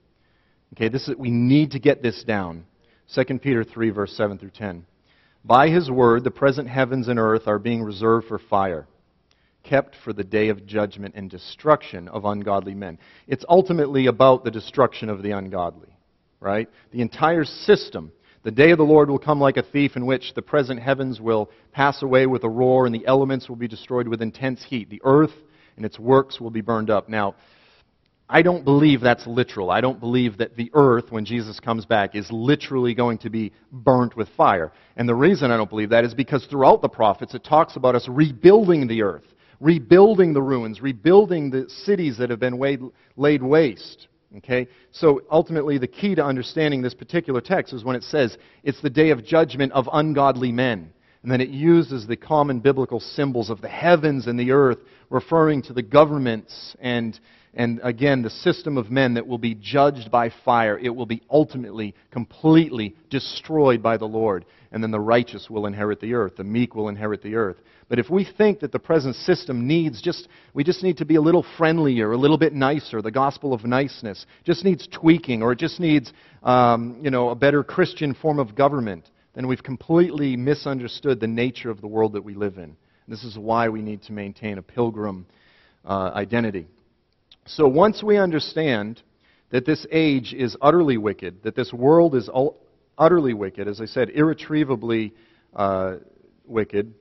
[0.75, 2.65] Okay, this is, we need to get this down.
[3.15, 4.85] 2 Peter 3, verse 7 through 10.
[5.45, 8.87] By his word, the present heavens and earth are being reserved for fire,
[9.63, 12.99] kept for the day of judgment and destruction of ungodly men.
[13.29, 15.97] It's ultimately about the destruction of the ungodly,
[16.41, 16.69] right?
[16.93, 18.11] The entire system.
[18.45, 21.19] The day of the Lord will come like a thief, in which the present heavens
[21.19, 24.91] will pass away with a roar, and the elements will be destroyed with intense heat.
[24.91, 25.33] The earth
[25.77, 27.09] and its works will be burned up.
[27.09, 27.35] Now,
[28.29, 29.71] I don't believe that's literal.
[29.71, 33.53] I don't believe that the earth, when Jesus comes back, is literally going to be
[33.73, 34.73] burnt with fire.
[34.97, 37.95] And the reason I don't believe that is because throughout the prophets it talks about
[37.95, 39.25] us rebuilding the earth,
[39.59, 42.59] rebuilding the ruins, rebuilding the cities that have been
[43.17, 44.09] laid waste.
[44.39, 44.69] Okay?
[44.93, 48.91] So ultimately, the key to understanding this particular text is when it says it's the
[48.91, 50.91] day of judgment of ungodly men.
[51.23, 55.63] And then it uses the common biblical symbols of the heavens and the earth, referring
[55.63, 57.19] to the governments and
[57.57, 60.77] and again, the system of men that will be judged by fire.
[60.77, 64.45] It will be ultimately, completely destroyed by the Lord.
[64.75, 66.35] And then the righteous will inherit the earth.
[66.37, 67.59] The meek will inherit the earth.
[67.89, 71.15] But if we think that the present system needs just, we just need to be
[71.15, 75.53] a little friendlier, a little bit nicer, the gospel of niceness just needs tweaking, or
[75.53, 80.37] it just needs, um, you know, a better Christian form of government, then we've completely
[80.37, 82.77] misunderstood the nature of the world that we live in.
[83.07, 85.27] This is why we need to maintain a pilgrim
[85.85, 86.67] uh, identity.
[87.47, 89.01] So once we understand
[89.51, 92.29] that this age is utterly wicked, that this world is
[92.99, 95.15] utterly wicked, as I said, irretrievably
[95.55, 95.97] uh,
[96.47, 96.95] wicked,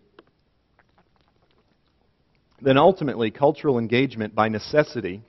[2.62, 5.22] then ultimately cultural engagement by necessity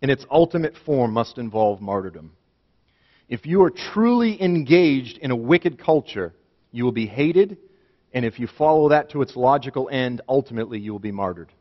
[0.00, 2.32] in its ultimate form must involve martyrdom.
[3.28, 6.32] If you are truly engaged in a wicked culture,
[6.70, 7.58] you will be hated,
[8.14, 11.52] and if you follow that to its logical end, ultimately you will be martyred.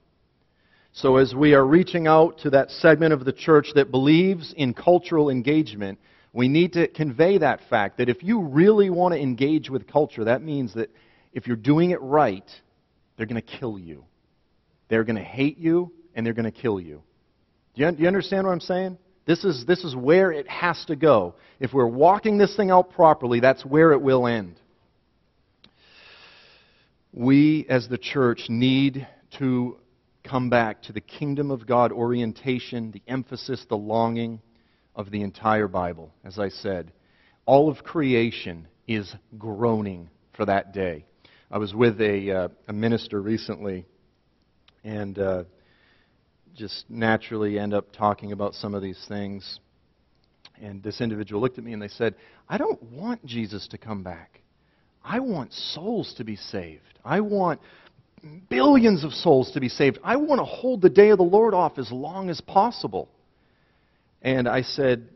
[0.93, 4.73] So, as we are reaching out to that segment of the church that believes in
[4.73, 5.99] cultural engagement,
[6.37, 10.25] we need to convey that fact that if you really want to engage with culture,
[10.25, 10.91] that means that
[11.33, 12.47] if you're doing it right,
[13.17, 14.05] they're going to kill you.
[14.87, 17.01] They're going to hate you, and they're going to kill you.
[17.73, 18.99] Do you, do you understand what I'm saying?
[19.25, 21.33] This is, this is where it has to go.
[21.59, 24.59] If we're walking this thing out properly, that's where it will end.
[27.13, 29.07] We, as the church, need
[29.39, 29.77] to
[30.23, 34.39] come back to the kingdom of God orientation, the emphasis, the longing
[34.97, 36.11] of the entire Bible.
[36.25, 36.91] As I said,
[37.45, 41.05] all of creation is groaning for that day.
[41.49, 43.85] I was with a, uh, a minister recently,
[44.83, 45.43] and uh,
[46.55, 49.59] just naturally end up talking about some of these things.
[50.61, 52.15] And this individual looked at me and they said,
[52.49, 54.41] I don't want Jesus to come back.
[55.03, 56.99] I want souls to be saved.
[57.05, 57.61] I want
[58.49, 59.99] billions of souls to be saved.
[60.03, 63.09] I want to hold the day of the Lord off as long as possible.
[64.21, 65.09] And I said,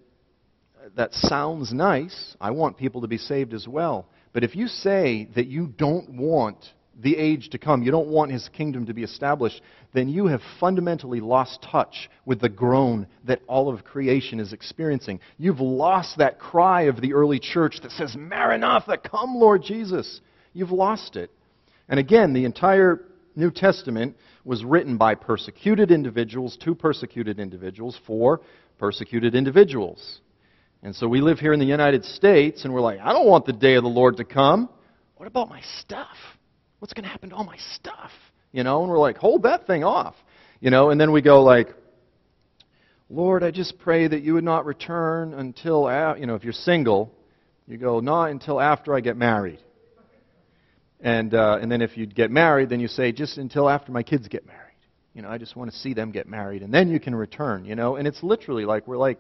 [0.96, 2.36] That sounds nice.
[2.40, 4.08] I want people to be saved as well.
[4.34, 6.58] But if you say that you don't want
[7.02, 9.62] the age to come, you don't want his kingdom to be established,
[9.94, 15.20] then you have fundamentally lost touch with the groan that all of creation is experiencing.
[15.38, 20.22] You've lost that cry of the early church that says, Maranatha, come, Lord Jesus.
[20.54, 21.32] You've lost it.
[21.90, 23.02] And again, the entire
[23.36, 28.42] New Testament was written by persecuted individuals to persecuted individuals for
[28.78, 30.20] persecuted individuals.
[30.84, 33.46] And so we live here in the United States and we're like, I don't want
[33.46, 34.70] the day of the Lord to come.
[35.18, 36.18] what about my stuff?
[36.80, 38.10] What's going to happen to all my stuff?
[38.52, 40.16] You know, and we're like, hold that thing off.
[40.60, 41.70] You know, and then we go like,
[43.10, 45.84] Lord, I just pray that you would not return until,
[46.18, 47.14] you know, if you're single,
[47.68, 49.60] you go, not until after I get married.
[51.02, 54.04] And, uh, and then if you'd get married, then you say, just until after my
[54.04, 54.60] kids get married.
[55.14, 56.62] You know, I just want to see them get married.
[56.62, 57.96] And then you can return, you know.
[57.96, 59.20] And it's literally like, we're like,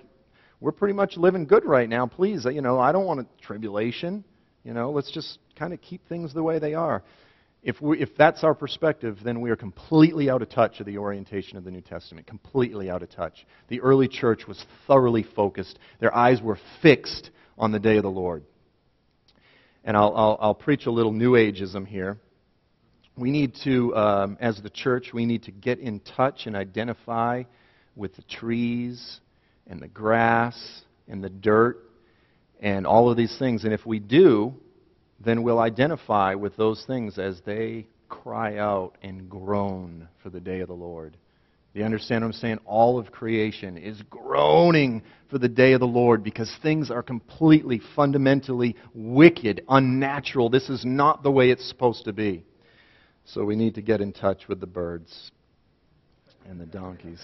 [0.59, 2.05] we're pretty much living good right now.
[2.05, 4.23] Please, you know, I don't want a tribulation.
[4.63, 7.03] You know, let's just kind of keep things the way they are.
[7.63, 10.97] If, we, if that's our perspective, then we are completely out of touch of the
[10.97, 12.25] orientation of the New Testament.
[12.25, 13.45] Completely out of touch.
[13.67, 18.09] The early church was thoroughly focused, their eyes were fixed on the day of the
[18.09, 18.43] Lord.
[19.83, 22.17] And I'll, I'll, I'll preach a little New Ageism here.
[23.17, 27.43] We need to, um, as the church, we need to get in touch and identify
[27.95, 29.19] with the trees
[29.67, 31.79] and the grass and the dirt
[32.61, 33.63] and all of these things.
[33.63, 34.53] And if we do,
[35.23, 40.59] then we'll identify with those things as they cry out and groan for the day
[40.59, 41.17] of the Lord.
[41.73, 42.59] Do you understand what I'm saying?
[42.65, 47.81] All of creation is groaning for the day of the Lord because things are completely,
[47.95, 50.49] fundamentally wicked, unnatural.
[50.49, 52.43] This is not the way it's supposed to be.
[53.23, 55.31] So we need to get in touch with the birds
[56.45, 57.21] and the donkeys.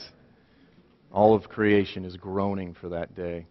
[1.12, 3.48] All of creation is groaning for that day.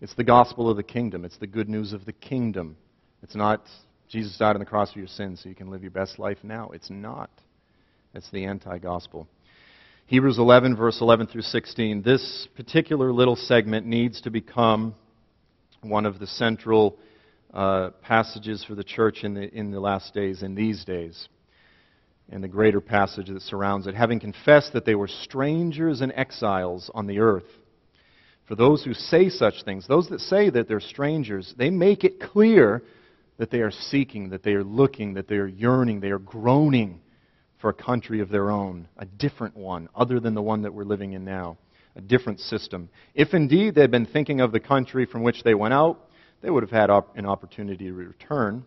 [0.00, 1.24] It's the gospel of the kingdom.
[1.24, 2.76] It's the good news of the kingdom.
[3.22, 3.66] It's not
[4.08, 6.38] Jesus died on the cross for your sins so you can live your best life
[6.42, 6.70] now.
[6.70, 7.30] It's not.
[8.14, 9.28] It's the anti gospel.
[10.06, 12.02] Hebrews 11, verse 11 through 16.
[12.02, 14.94] This particular little segment needs to become
[15.80, 16.98] one of the central
[17.54, 21.28] uh, passages for the church in the, in the last days, in these days,
[22.28, 23.94] and the greater passage that surrounds it.
[23.94, 27.48] Having confessed that they were strangers and exiles on the earth.
[28.46, 32.20] For those who say such things, those that say that they're strangers, they make it
[32.20, 32.82] clear
[33.38, 37.00] that they are seeking, that they are looking, that they are yearning, they are groaning
[37.64, 40.84] for a country of their own, a different one, other than the one that we're
[40.84, 41.56] living in now,
[41.96, 42.90] a different system.
[43.14, 46.10] If indeed they had been thinking of the country from which they went out,
[46.42, 48.66] they would have had op- an opportunity to return.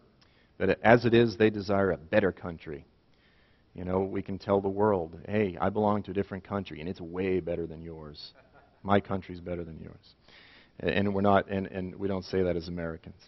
[0.57, 2.85] But as it is, they desire a better country.
[3.75, 6.89] You know, we can tell the world, hey, I belong to a different country, and
[6.89, 8.31] it's way better than yours.
[8.81, 10.15] My country's better than yours.
[10.79, 13.21] And we're not, and, and we don't say that as Americans.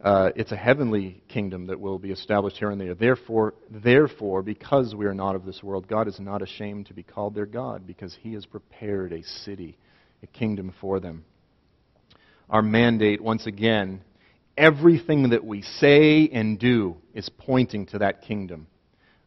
[0.00, 2.94] Uh, it's a heavenly kingdom that will be established here and there.
[2.94, 7.02] Therefore, therefore, because we are not of this world, God is not ashamed to be
[7.02, 9.76] called their God, because He has prepared a city,
[10.22, 11.24] a kingdom for them.
[12.48, 14.02] Our mandate, once again,
[14.56, 18.68] everything that we say and do is pointing to that kingdom.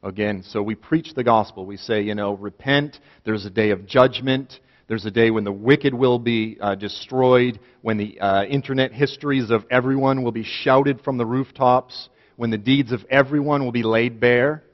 [0.03, 1.65] Again, so we preach the gospel.
[1.65, 2.97] We say, you know, repent.
[3.25, 4.59] There's a day of judgment.
[4.91, 9.49] There's a day when the wicked will be uh, destroyed, when the uh, internet histories
[9.49, 13.83] of everyone will be shouted from the rooftops, when the deeds of everyone will be
[13.83, 14.65] laid bare,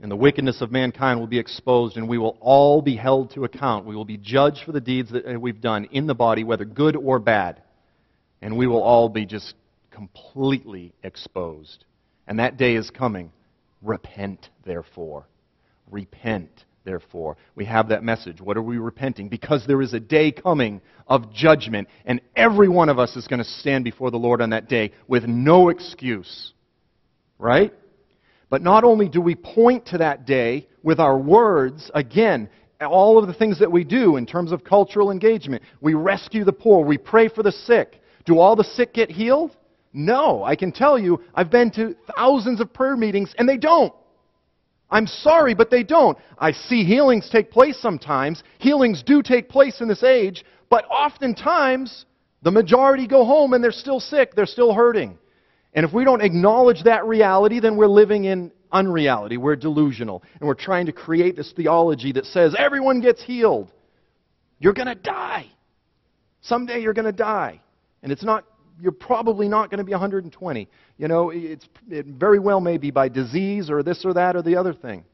[0.00, 3.42] and the wickedness of mankind will be exposed, and we will all be held to
[3.42, 3.86] account.
[3.86, 6.64] We will be judged for the deeds that uh, we've done in the body, whether
[6.64, 7.62] good or bad.
[8.40, 9.52] And we will all be just
[9.90, 11.86] completely exposed.
[12.28, 13.32] And that day is coming.
[13.82, 15.26] Repent, therefore.
[15.90, 17.36] Repent therefore.
[17.54, 18.40] We have that message.
[18.40, 19.28] What are we repenting?
[19.28, 23.42] Because there is a day coming of judgment, and every one of us is going
[23.42, 26.52] to stand before the Lord on that day with no excuse.
[27.38, 27.72] Right?
[28.48, 32.48] But not only do we point to that day with our words, again,
[32.80, 35.62] all of the things that we do in terms of cultural engagement.
[35.80, 38.00] We rescue the poor, we pray for the sick.
[38.24, 39.56] Do all the sick get healed?
[39.92, 40.44] No.
[40.44, 43.92] I can tell you, I've been to thousands of prayer meetings, and they don't.
[44.90, 46.18] I'm sorry, but they don't.
[46.38, 48.42] I see healings take place sometimes.
[48.58, 52.06] Healings do take place in this age, but oftentimes
[52.42, 55.18] the majority go home and they're still sick, they're still hurting.
[55.74, 59.36] And if we don't acknowledge that reality, then we're living in unreality.
[59.36, 60.22] We're delusional.
[60.40, 63.70] And we're trying to create this theology that says everyone gets healed.
[64.58, 65.46] You're going to die.
[66.42, 67.60] Someday you're going to die.
[68.02, 68.44] And it's not
[68.80, 70.68] you're probably not going to be 120.
[70.98, 74.42] You know, it's, it very well may be by disease or this or that or
[74.42, 75.04] the other thing.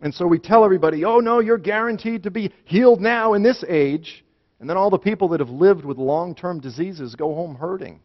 [0.00, 3.64] And so we tell everybody, oh no, you're guaranteed to be healed now in this
[3.68, 4.24] age.
[4.60, 8.00] And then all the people that have lived with long term diseases go home hurting.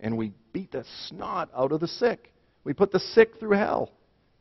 [0.00, 2.32] And we beat the snot out of the sick.
[2.64, 3.92] We put the sick through hell.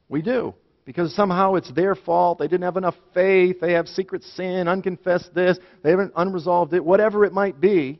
[0.07, 0.55] We do.
[0.85, 2.39] Because somehow it's their fault.
[2.39, 3.59] They didn't have enough faith.
[3.59, 5.59] They have secret sin, unconfessed this.
[5.83, 6.83] They haven't unresolved it.
[6.83, 7.99] Whatever it might be.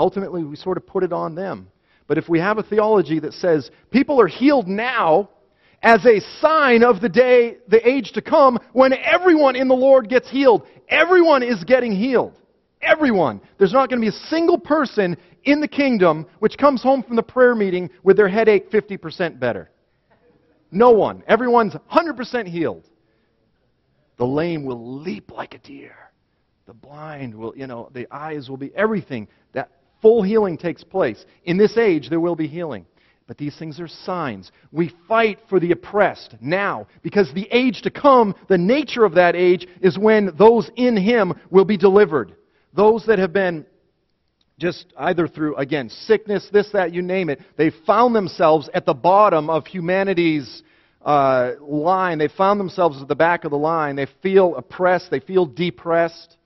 [0.00, 1.68] Ultimately, we sort of put it on them.
[2.06, 5.28] But if we have a theology that says people are healed now
[5.82, 10.08] as a sign of the day, the age to come, when everyone in the Lord
[10.08, 12.32] gets healed, everyone is getting healed.
[12.80, 13.42] Everyone.
[13.58, 17.16] There's not going to be a single person in the kingdom which comes home from
[17.16, 19.70] the prayer meeting with their headache 50% better.
[20.70, 21.22] No one.
[21.28, 22.88] Everyone's 100% healed.
[24.16, 25.94] The lame will leap like a deer.
[26.70, 29.26] The blind will, you know, the eyes will be everything.
[30.02, 31.24] Full healing takes place.
[31.44, 32.86] In this age, there will be healing.
[33.26, 34.50] But these things are signs.
[34.72, 39.36] We fight for the oppressed now because the age to come, the nature of that
[39.36, 42.34] age, is when those in Him will be delivered.
[42.74, 43.66] Those that have been
[44.58, 48.94] just either through, again, sickness, this, that, you name it, they found themselves at the
[48.94, 50.62] bottom of humanity's
[51.02, 52.18] uh, line.
[52.18, 53.96] They found themselves at the back of the line.
[53.96, 55.10] They feel oppressed.
[55.10, 56.36] They feel depressed.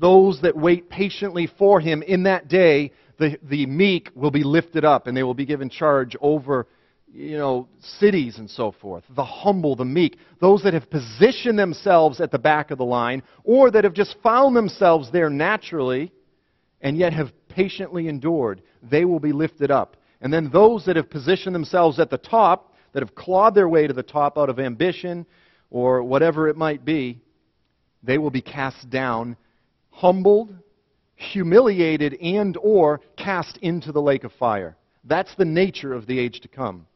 [0.00, 4.84] Those that wait patiently for Him in that day the, the meek will be lifted
[4.84, 6.66] up and they will be given charge over
[7.12, 9.04] you know, cities and so forth.
[9.14, 13.22] The humble, the meek, those that have positioned themselves at the back of the line
[13.44, 16.12] or that have just found themselves there naturally
[16.80, 19.96] and yet have patiently endured, they will be lifted up.
[20.20, 23.86] And then those that have positioned themselves at the top, that have clawed their way
[23.86, 25.24] to the top out of ambition
[25.70, 27.20] or whatever it might be,
[28.02, 29.36] they will be cast down,
[29.94, 30.52] humbled,
[31.14, 34.76] humiliated and or cast into the lake of fire.
[35.04, 36.86] That's the nature of the age to come.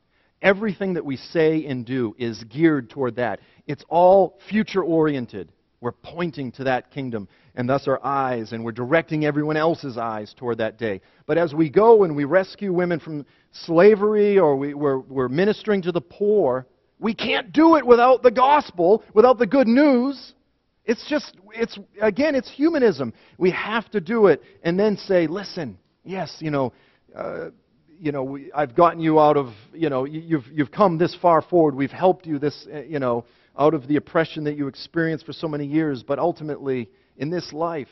[0.43, 3.41] Everything that we say and do is geared toward that.
[3.67, 5.53] It's all future oriented.
[5.81, 10.35] We're pointing to that kingdom, and thus our eyes, and we're directing everyone else's eyes
[10.37, 11.01] toward that day.
[11.27, 15.83] But as we go and we rescue women from slavery or we, we're, we're ministering
[15.83, 16.67] to the poor,
[16.99, 20.35] we can't do it without the gospel, without the good news.
[20.89, 23.13] It's just, it's, again, it's humanism.
[23.37, 26.73] We have to do it and then say, listen, yes, you know,
[27.15, 27.51] uh,
[28.01, 31.43] you know, we, I've gotten you out of, you know, you've, you've come this far
[31.43, 31.75] forward.
[31.75, 33.27] We've helped you this, uh, you know,
[33.59, 36.03] out of the oppression that you experienced for so many years.
[36.03, 37.89] But ultimately, in this life,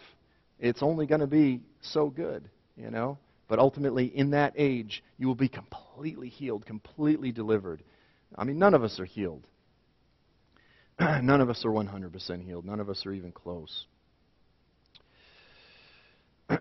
[0.58, 3.18] it's only going to be so good, you know.
[3.46, 7.82] But ultimately, in that age, you will be completely healed, completely delivered.
[8.38, 9.46] I mean, none of us are healed.
[11.00, 12.64] None of us are 100% healed.
[12.64, 13.86] None of us are even close.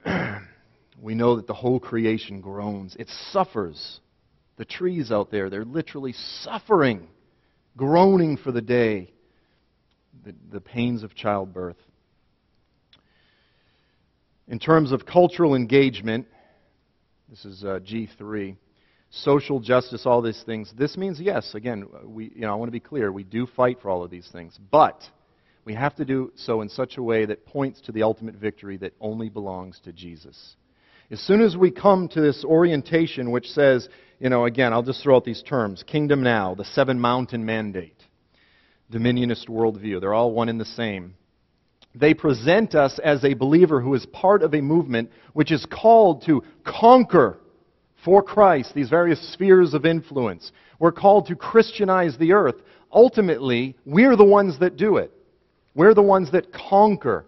[1.02, 4.00] we know that the whole creation groans, it suffers.
[4.58, 7.08] The trees out there, they're literally suffering,
[7.78, 9.14] groaning for the day,
[10.24, 11.78] the, the pains of childbirth.
[14.48, 16.28] In terms of cultural engagement,
[17.30, 18.58] this is uh, G3
[19.24, 20.72] social justice, all these things.
[20.78, 23.80] This means, yes, again, we, you know, I want to be clear, we do fight
[23.82, 24.58] for all of these things.
[24.72, 25.02] But
[25.64, 28.78] we have to do so in such a way that points to the ultimate victory
[28.78, 30.56] that only belongs to Jesus.
[31.12, 33.88] As soon as we come to this orientation which says,
[34.20, 38.02] you know, again, I'll just throw out these terms kingdom now, the seven mountain mandate,
[38.92, 41.16] dominionist worldview, they're all one and the same.
[41.94, 46.26] They present us as a believer who is part of a movement which is called
[46.26, 47.38] to conquer
[48.06, 50.52] for Christ, these various spheres of influence.
[50.80, 52.56] We're called to Christianize the earth.
[52.92, 55.12] Ultimately, we're the ones that do it.
[55.74, 57.26] We're the ones that conquer.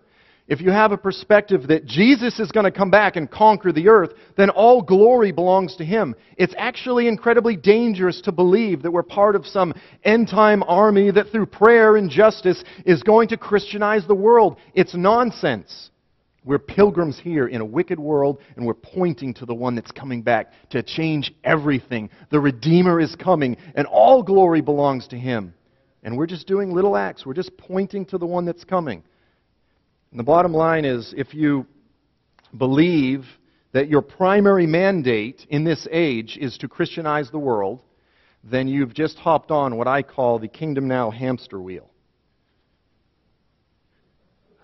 [0.48, 3.90] If you have a perspective that Jesus is going to come back and conquer the
[3.90, 6.16] earth, then all glory belongs to him.
[6.38, 9.74] It's actually incredibly dangerous to believe that we're part of some
[10.06, 14.58] end time army that through prayer and justice is going to Christianize the world.
[14.74, 15.90] It's nonsense.
[16.48, 20.22] We're pilgrims here in a wicked world, and we're pointing to the one that's coming
[20.22, 22.10] back to change everything.
[22.32, 25.54] The Redeemer is coming, and all glory belongs to him.
[26.04, 27.26] And we're just doing little acts.
[27.26, 29.04] We're just pointing to the one that's coming.
[30.12, 31.68] And the bottom line is if you
[32.58, 33.26] believe
[33.74, 37.82] that your primary mandate in this age is to Christianize the world,
[38.41, 41.89] then you've just hopped on what I call the Kingdom Now hamster wheel.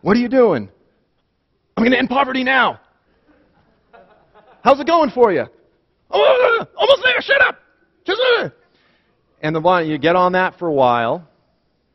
[0.02, 0.70] What are you doing?
[1.76, 2.80] I'm going to end poverty now.
[4.64, 5.46] How's it going for you?
[6.10, 7.22] Oh, almost there.
[7.22, 7.60] Shut up.
[8.06, 8.50] Just uh.
[9.42, 11.28] and the you get on that for a while.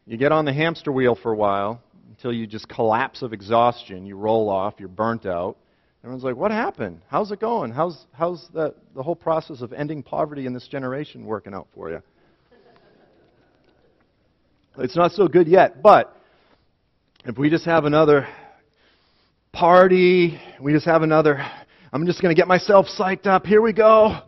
[0.06, 4.06] You get on the hamster wheel for a while until you just collapse of exhaustion.
[4.06, 4.74] You roll off.
[4.78, 5.56] You're burnt out.
[6.02, 7.00] Everyone's like, "What happened?
[7.08, 7.72] How's it going?
[7.72, 11.90] How's how's the the whole process of ending poverty in this generation working out for
[11.90, 12.02] you?"
[14.78, 16.16] It's not so good yet, but
[17.24, 18.28] if we just have another
[19.58, 20.40] party.
[20.60, 21.44] We just have another,
[21.92, 23.44] I'm just going to get myself psyched up.
[23.44, 24.20] Here we go.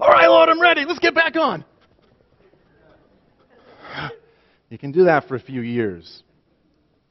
[0.00, 0.84] All right, Lord, I'm ready.
[0.84, 1.64] Let's get back on.
[4.68, 6.24] You can do that for a few years.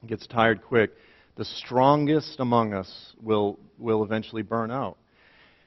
[0.02, 0.90] It gets tired quick.
[1.36, 4.98] The strongest among us will, will eventually burn out.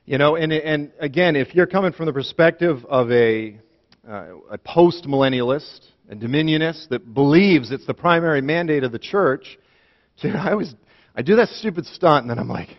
[0.05, 3.59] You know, and, and again, if you're coming from the perspective of a,
[4.07, 5.79] uh, a post millennialist,
[6.09, 9.59] a dominionist that believes it's the primary mandate of the church,
[10.21, 10.73] dude, I always
[11.15, 12.69] I do that stupid stunt and then I'm like,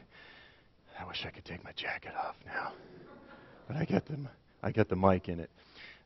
[0.99, 2.73] I wish I could take my jacket off now.
[3.67, 4.17] But I get the
[4.63, 5.51] I get the mic in it.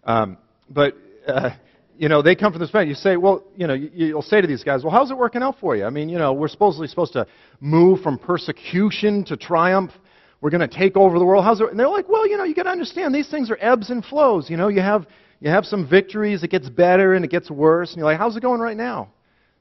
[0.05, 0.97] Um, but
[1.27, 1.51] uh,
[1.97, 2.89] you know, they come from this perspective.
[2.89, 5.59] You say, well, you know, you'll say to these guys, well, how's it working out
[5.61, 5.85] for you?
[5.85, 7.27] I mean, you know, we're supposedly supposed to
[7.61, 9.93] move from persecution to triumph.
[10.41, 11.45] We're going to take over the world.
[11.45, 11.71] How's it?
[11.71, 14.05] And they're like, well, you know, you got to understand these things are ebbs and
[14.05, 14.51] flows.
[14.51, 15.07] You know, you have
[15.43, 18.37] you have some victories, it gets better and it gets worse, and you're like, how's
[18.37, 19.11] it going right now?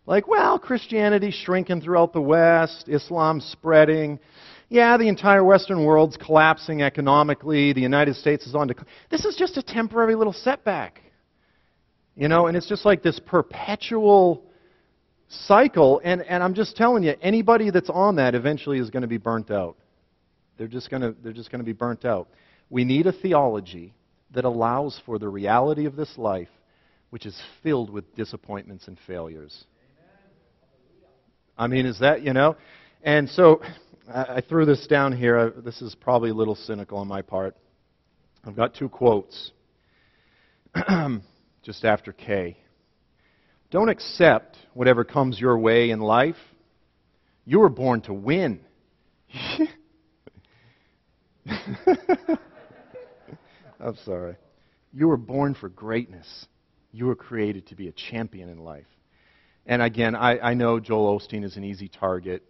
[0.05, 4.19] Like, well, Christianity's shrinking throughout the West, Islam's spreading.
[4.69, 7.73] Yeah, the entire Western world's collapsing economically.
[7.73, 8.87] The United States is on decline.
[9.09, 11.01] This is just a temporary little setback.
[12.15, 14.43] You know, and it's just like this perpetual
[15.29, 15.99] cycle.
[16.03, 19.17] And, and I'm just telling you, anybody that's on that eventually is going to be
[19.17, 19.77] burnt out.
[20.59, 22.29] They're just going to, they're just going to be burnt out.
[22.69, 23.95] We need a theology
[24.33, 26.49] that allows for the reality of this life,
[27.09, 29.65] which is filled with disappointments and failures.
[31.57, 32.55] I mean, is that, you know?
[33.03, 33.61] And so
[34.11, 35.51] I, threw this down here.
[35.63, 37.55] This is probably a little cynical on my part.
[38.43, 39.51] I've got two quotes.
[41.63, 42.57] just after K.
[43.69, 46.35] Don't accept whatever comes your way in life.
[47.45, 48.61] You were born to win.
[53.81, 54.35] I'm sorry.
[54.93, 56.45] You were born for greatness.
[56.91, 58.85] You were created to be a champion in life.
[59.65, 62.43] And again, I, I know Joel Osteen is an easy target.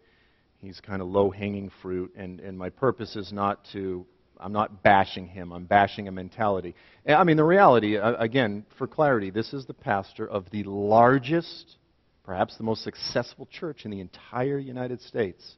[0.60, 4.06] He's kind of low hanging fruit, and, and my purpose is not to
[4.42, 5.52] I'm not bashing him.
[5.52, 6.74] I'm bashing a mentality.
[7.06, 10.64] Eh, I mean, the reality, uh, again, for clarity, this is the pastor of the
[10.64, 11.78] largest,
[12.24, 15.58] perhaps the most successful church in the entire United States.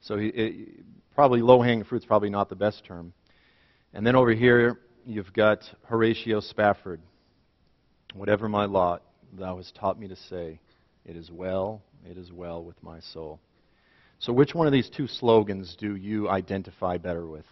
[0.00, 3.12] So he, it, probably low hanging fruit is probably not the best term.
[3.94, 7.00] And then over here, you've got Horatio Spafford.
[8.14, 9.02] Whatever my lot,
[9.32, 10.60] thou hast taught me to say,
[11.04, 13.40] it is well, it is well with my soul.
[14.18, 17.44] So, which one of these two slogans do you identify better with?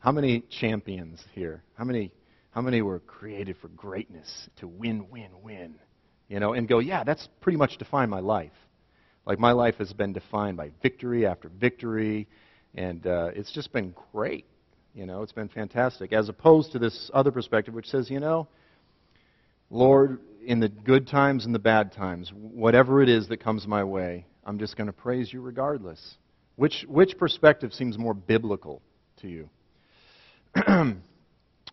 [0.00, 1.62] How many champions here?
[1.74, 2.12] How many,
[2.50, 5.76] how many were created for greatness, to win, win, win?
[6.28, 8.52] You know, and go, yeah, that's pretty much defined my life.
[9.24, 12.28] Like my life has been defined by victory after victory,
[12.74, 14.44] and uh, it's just been great.
[14.96, 16.14] You know, it's been fantastic.
[16.14, 18.48] As opposed to this other perspective, which says, you know,
[19.68, 23.84] Lord, in the good times and the bad times, whatever it is that comes my
[23.84, 26.16] way, I'm just going to praise you regardless.
[26.56, 28.80] Which, which perspective seems more biblical
[29.20, 29.50] to you?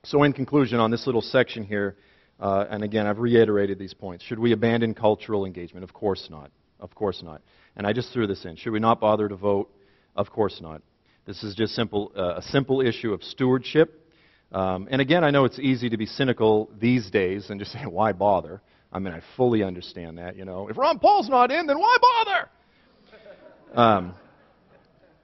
[0.03, 1.95] so, in conclusion, on this little section here,
[2.41, 4.25] uh, and again, I've reiterated these points.
[4.25, 5.85] Should we abandon cultural engagement?
[5.85, 6.51] Of course not.
[6.81, 7.41] Of course not.
[7.77, 8.57] And I just threw this in.
[8.57, 9.69] Should we not bother to vote?
[10.13, 10.81] Of course not.
[11.25, 14.11] This is just simple, uh, a simple issue of stewardship.
[14.51, 17.85] Um, and again, I know it's easy to be cynical these days and just say,
[17.85, 18.61] why bother?
[18.91, 20.35] I mean, I fully understand that.
[20.35, 22.49] You know, if Ron Paul's not in, then why bother?
[23.73, 24.13] Um,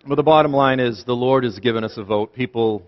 [0.07, 2.33] but the bottom line is, the Lord has given us a vote.
[2.33, 2.83] People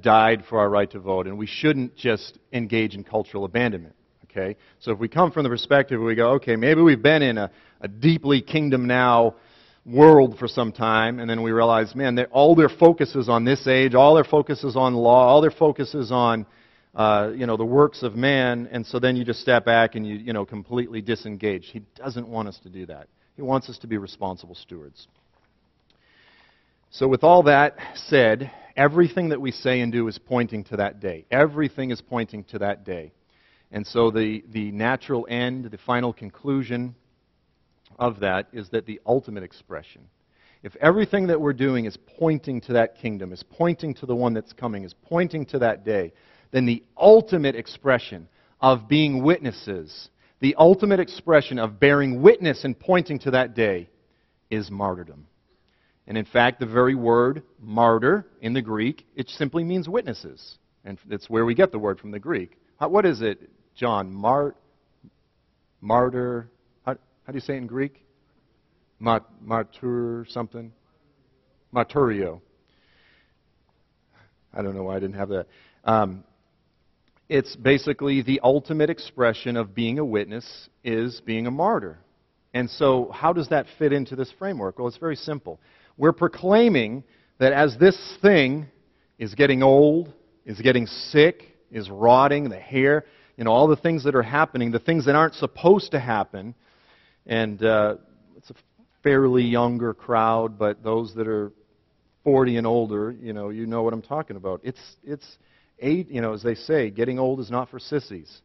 [0.00, 3.96] died for our right to vote, and we shouldn't just engage in cultural abandonment.
[4.24, 4.56] Okay?
[4.78, 7.36] So if we come from the perspective where we go, okay, maybe we've been in
[7.36, 7.50] a,
[7.80, 9.34] a deeply kingdom now
[9.84, 13.66] world for some time, and then we realize, man, all their focus is on this
[13.66, 16.46] age, all their focus is on law, all their focus is on
[16.94, 20.06] uh, you know, the works of man, and so then you just step back and
[20.06, 21.70] you, you know, completely disengage.
[21.72, 23.08] He doesn't want us to do that.
[23.34, 25.08] He wants us to be responsible stewards.
[26.90, 31.00] So, with all that said, everything that we say and do is pointing to that
[31.00, 31.24] day.
[31.30, 33.12] Everything is pointing to that day.
[33.70, 36.94] And so, the, the natural end, the final conclusion
[37.98, 40.02] of that is that the ultimate expression,
[40.62, 44.34] if everything that we're doing is pointing to that kingdom, is pointing to the one
[44.34, 46.12] that's coming, is pointing to that day,
[46.52, 48.28] then the ultimate expression
[48.60, 53.88] of being witnesses, the ultimate expression of bearing witness and pointing to that day,
[54.50, 55.26] is martyrdom.
[56.06, 60.58] And in fact, the very word martyr in the Greek, it simply means witnesses.
[60.84, 62.58] And that's where we get the word from the Greek.
[62.78, 64.12] What is it, John?
[64.12, 64.56] Mart,
[65.80, 66.50] martyr.
[67.24, 68.04] How, do you say it in Greek?
[68.98, 70.72] Mart, martyr something?
[71.72, 72.40] Marturio.
[74.52, 75.46] I don't know why I didn't have that.
[75.84, 76.24] Um,
[77.28, 81.98] it's basically the ultimate expression of being a witness is being a martyr.
[82.54, 84.78] And so, how does that fit into this framework?
[84.78, 85.60] Well, it's very simple.
[85.96, 87.04] We're proclaiming
[87.38, 88.66] that as this thing
[89.18, 90.12] is getting old,
[90.44, 93.06] is getting sick, is rotting, the hair,
[93.36, 96.54] you know, all the things that are happening, the things that aren't supposed to happen,
[97.26, 97.96] and uh,
[98.36, 98.54] it's a
[99.02, 101.52] fairly younger crowd, but those that are
[102.24, 104.60] 40 and older, you know, you know what I'm talking about.
[104.62, 105.38] It's, it's
[105.80, 108.42] eight, you know, as they say, getting old is not for sissies.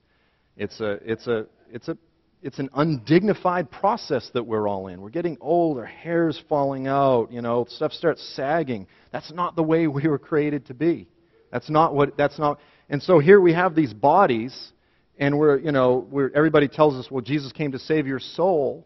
[0.55, 1.97] It's a, it's a, it's a,
[2.41, 5.01] it's an undignified process that we're all in.
[5.01, 8.87] We're getting old, our hair's falling out, you know, stuff starts sagging.
[9.11, 11.07] That's not the way we were created to be.
[11.51, 12.59] That's not what, that's not,
[12.89, 14.71] and so here we have these bodies,
[15.17, 18.85] and we're, you know, we're, everybody tells us, well, Jesus came to save your soul.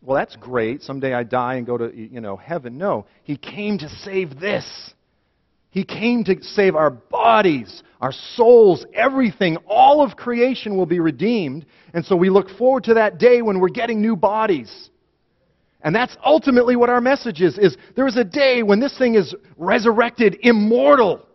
[0.00, 0.82] Well, that's great.
[0.82, 2.76] Someday I die and go to, you know, heaven.
[2.76, 4.94] No, he came to save this.
[5.70, 9.56] He came to save our bodies, our souls, everything.
[9.66, 11.66] All of creation will be redeemed.
[11.94, 14.90] And so we look forward to that day when we're getting new bodies.
[15.82, 19.16] And that's ultimately what our message is, is there is a day when this thing
[19.16, 21.26] is resurrected, immortal,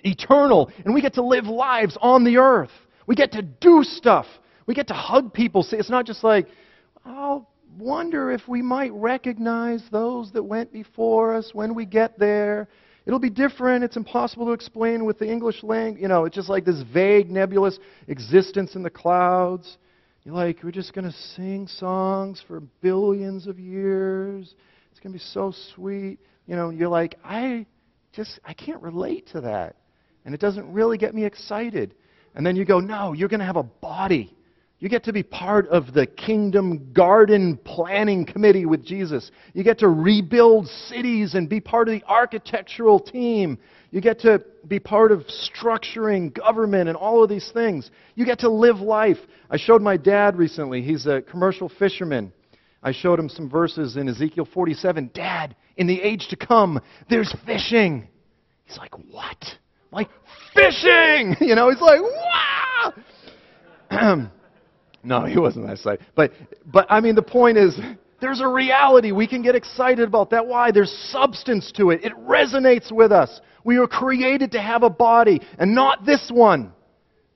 [0.00, 2.70] eternal, and we get to live lives on the earth.
[3.08, 4.26] We get to do stuff.
[4.66, 5.62] We get to hug people.
[5.62, 6.46] See, it's not just like,
[7.06, 12.68] I'll wonder if we might recognize those that went before us when we get there.
[13.06, 13.82] It'll be different.
[13.82, 16.02] It's impossible to explain with the English language.
[16.02, 17.78] You know, it's just like this vague, nebulous
[18.08, 19.78] existence in the clouds.
[20.24, 24.54] You're like, we're just going to sing songs for billions of years.
[24.90, 26.18] It's going to be so sweet.
[26.46, 27.64] You know, you're like, I
[28.12, 29.76] just, I can't relate to that.
[30.26, 31.94] And it doesn't really get me excited.
[32.34, 34.34] And then you go, no, you're going to have a body.
[34.80, 39.32] You get to be part of the kingdom garden planning committee with Jesus.
[39.52, 43.58] You get to rebuild cities and be part of the architectural team.
[43.90, 47.90] You get to be part of structuring government and all of these things.
[48.14, 49.18] You get to live life.
[49.50, 52.32] I showed my dad recently, he's a commercial fisherman.
[52.80, 55.10] I showed him some verses in Ezekiel 47.
[55.12, 58.06] Dad, in the age to come, there's fishing.
[58.64, 59.44] He's like, What?
[59.90, 60.08] Like,
[60.54, 61.36] fishing!
[61.40, 62.00] You know, he's like,
[63.90, 64.30] Wow!
[65.04, 66.04] No, he wasn't that excited.
[66.16, 66.32] But,
[66.66, 67.78] but I mean, the point is,
[68.20, 69.12] there's a reality.
[69.12, 70.46] We can get excited about that.
[70.46, 70.72] Why?
[70.72, 72.04] There's substance to it.
[72.04, 73.40] It resonates with us.
[73.64, 76.72] We were created to have a body, and not this one.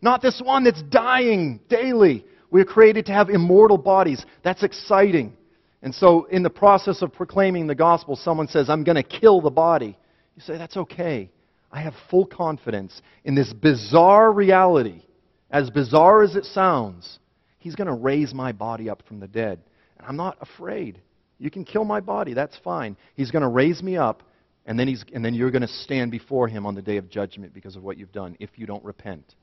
[0.01, 2.27] Not this one that's dying daily.
[2.51, 4.25] We are created to have immortal bodies.
[4.43, 5.37] That's exciting.
[5.83, 9.41] And so, in the process of proclaiming the gospel, someone says, I'm going to kill
[9.41, 9.97] the body.
[10.37, 11.31] You say, That's okay.
[11.73, 15.03] I have full confidence in this bizarre reality,
[15.51, 17.19] as bizarre as it sounds,
[17.63, 19.61] He's going to raise my body up from the dead.
[19.97, 21.01] And I'm not afraid.
[21.39, 22.97] You can kill my body, that's fine.
[23.15, 24.25] He's going to raise me up,
[24.67, 27.09] and then, he's, and then you're going to stand before him on the day of
[27.09, 29.37] judgment because of what you've done if you don't repent.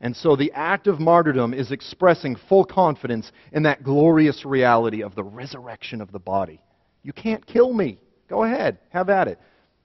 [0.00, 5.16] And so the act of martyrdom is expressing full confidence in that glorious reality of
[5.16, 6.60] the resurrection of the body.
[7.02, 7.98] You can't kill me.
[8.28, 9.40] Go ahead, have at it.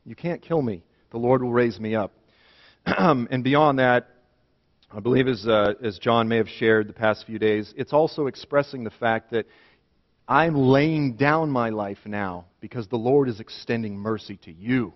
[0.05, 0.83] You can't kill me.
[1.11, 2.13] The Lord will raise me up.
[2.85, 4.07] and beyond that,
[4.93, 8.27] I believe, as, uh, as John may have shared the past few days, it's also
[8.27, 9.45] expressing the fact that
[10.27, 14.93] I'm laying down my life now because the Lord is extending mercy to you.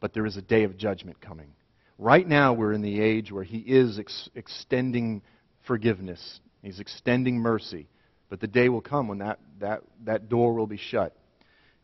[0.00, 1.52] But there is a day of judgment coming.
[1.98, 5.22] Right now, we're in the age where He is ex- extending
[5.66, 7.88] forgiveness, He's extending mercy.
[8.28, 11.14] But the day will come when that, that, that door will be shut,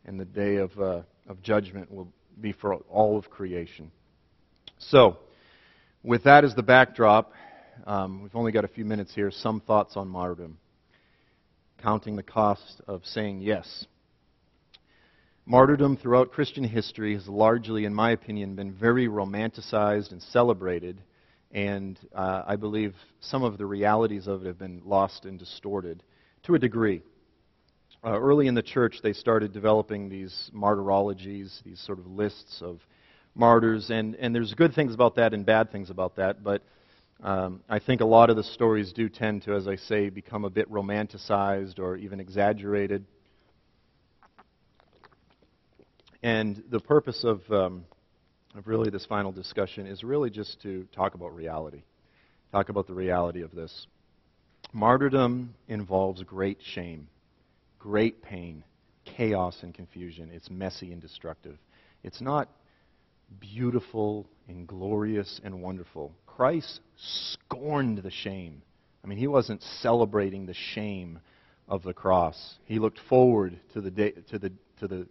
[0.05, 3.91] and the day of, uh, of judgment will be for all of creation.
[4.77, 5.17] So,
[6.03, 7.31] with that as the backdrop,
[7.85, 9.31] um, we've only got a few minutes here.
[9.31, 10.57] Some thoughts on martyrdom.
[11.81, 13.85] Counting the cost of saying yes.
[15.45, 21.01] Martyrdom throughout Christian history has largely, in my opinion, been very romanticized and celebrated,
[21.51, 26.01] and uh, I believe some of the realities of it have been lost and distorted
[26.43, 27.01] to a degree.
[28.05, 32.81] Uh, early in the church, they started developing these martyrologies, these sort of lists of
[33.33, 36.61] martyrs, and, and there's good things about that and bad things about that, but
[37.23, 40.43] um, I think a lot of the stories do tend to, as I say, become
[40.43, 43.05] a bit romanticized or even exaggerated.
[46.21, 47.85] And the purpose of, um,
[48.53, 51.83] of really this final discussion is really just to talk about reality,
[52.51, 53.87] talk about the reality of this.
[54.73, 57.07] Martyrdom involves great shame,
[57.83, 58.63] great pain,
[59.03, 60.29] chaos and confusion.
[60.31, 61.57] It's messy and destructive.
[62.01, 62.47] It's not
[63.41, 66.13] beautiful and glorious and wonderful.
[66.25, 68.61] Christ scorned the shame.
[69.03, 71.19] I mean, he wasn't celebrating the shame
[71.67, 72.55] of the cross.
[72.63, 75.07] He looked forward to the day, to the to the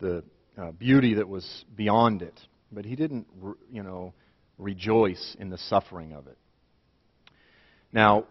[0.00, 0.24] the
[0.60, 2.40] uh, beauty that was beyond it,
[2.72, 3.28] but he didn't,
[3.70, 4.12] you know,
[4.58, 6.36] rejoice in the suffering of it.
[7.92, 8.24] Now,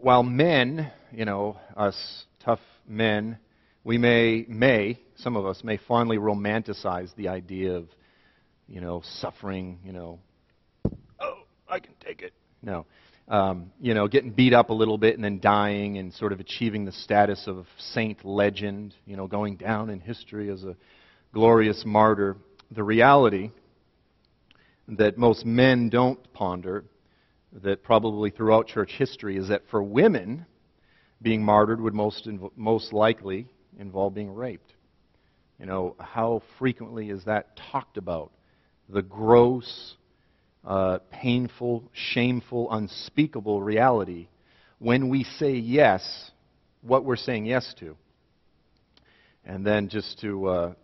[0.00, 3.38] while men, you know, us tough men,
[3.84, 7.88] we may may some of us may fondly romanticize the idea of
[8.72, 10.18] you know, suffering, you know,
[11.20, 12.32] oh, I can take it.
[12.62, 12.86] No.
[13.28, 16.40] Um, you know, getting beat up a little bit and then dying and sort of
[16.40, 20.74] achieving the status of saint legend, you know, going down in history as a
[21.34, 22.36] glorious martyr.
[22.70, 23.50] The reality
[24.88, 26.84] that most men don't ponder
[27.52, 30.46] that probably throughout church history is that for women,
[31.22, 33.46] being martyred would most, most likely
[33.78, 34.74] involve being raped.
[35.58, 38.32] You know, how frequently is that talked about?
[38.88, 39.94] The gross,
[40.64, 44.28] uh, painful, shameful, unspeakable reality
[44.78, 46.30] when we say yes,
[46.82, 47.96] what we're saying yes to.
[49.44, 50.74] And then just to uh,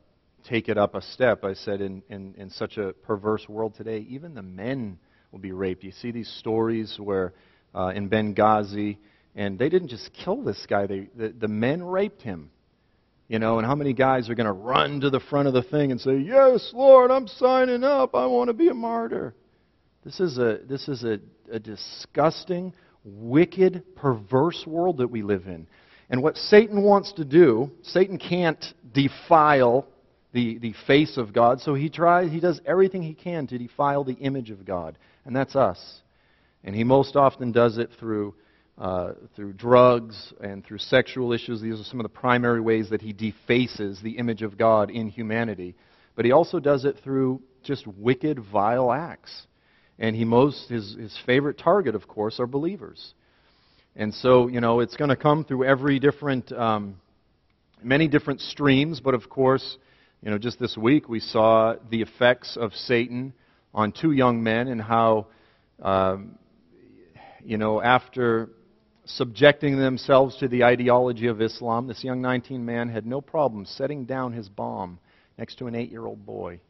[0.49, 4.07] take it up a step, I said in, in, in such a perverse world today,
[4.09, 4.99] even the men
[5.33, 5.83] will be raped.
[5.83, 7.35] You see these stories where
[7.75, 8.99] uh, in Benghazi,
[9.35, 12.51] and they didn't just kill this guy, they, the, the men raped him.
[13.29, 15.63] You know, and how many guys are going to run to the front of the
[15.63, 18.15] thing and say, Yes, Lord, I'm signing up.
[18.15, 19.35] I want to be a martyr.
[20.03, 21.19] This is a, this is a,
[21.53, 22.73] a disgusting,
[23.05, 25.67] wicked, perverse world that we live in.
[26.09, 28.65] And what Satan wants to do, Satan can't
[28.95, 29.87] defile
[30.33, 34.05] the, the face of God, so he tries, he does everything he can to defile
[34.05, 34.97] the image of God.
[35.25, 36.01] And that's us.
[36.65, 38.35] And he most often does it through
[38.79, 41.61] uh, through drugs and through sexual issues.
[41.61, 45.09] These are some of the primary ways that he defaces the image of God in
[45.09, 45.75] humanity.
[46.15, 49.47] But he also does it through just wicked, vile acts.
[49.99, 53.15] And he most his, his favorite target, of course, are believers.
[53.97, 57.01] And so, you know, it's going to come through every different, um,
[57.83, 59.01] many different streams.
[59.01, 59.77] But of course,
[60.23, 63.33] you know, just this week we saw the effects of Satan
[63.75, 65.27] on two young men and how,
[65.83, 66.39] um,
[67.45, 68.51] you know, after
[69.09, 74.05] subjecting themselves to the ideology of Islam, this young 19 man had no problem setting
[74.05, 74.99] down his bomb
[75.39, 76.61] next to an eight year old boy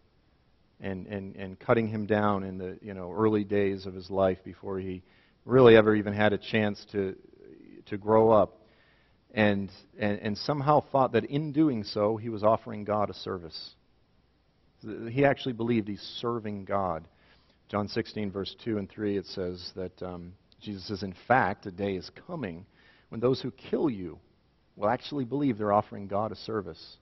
[0.81, 4.39] and, and, and cutting him down in the you know, early days of his life
[4.45, 5.03] before he
[5.45, 7.17] really ever even had a chance to,
[7.87, 8.63] to grow up.
[9.35, 13.75] And, and, and somehow thought that in doing so, he was offering God a service.
[15.11, 17.07] He actually believed he's serving God.
[17.69, 20.03] John 16, verse 2 and 3, it says that.
[20.03, 22.67] Um, Jesus says, In fact, a day is coming
[23.09, 24.19] when those who kill you
[24.77, 26.97] will actually believe they're offering God a service.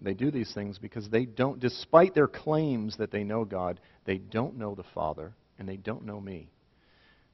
[0.00, 4.18] They do these things because they don't, despite their claims that they know God, they
[4.18, 6.48] don't know the Father and they don't know me.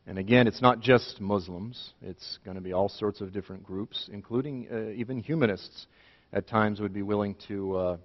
[0.07, 4.09] And again, it's not just Muslims, it's going to be all sorts of different groups,
[4.13, 5.87] including uh, even humanists
[6.33, 7.97] at times would be willing to, uh,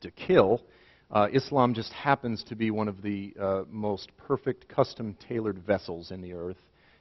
[0.00, 0.62] to kill
[1.12, 6.10] uh, Islam just happens to be one of the uh, most perfect custom tailored vessels
[6.10, 6.58] in the earth.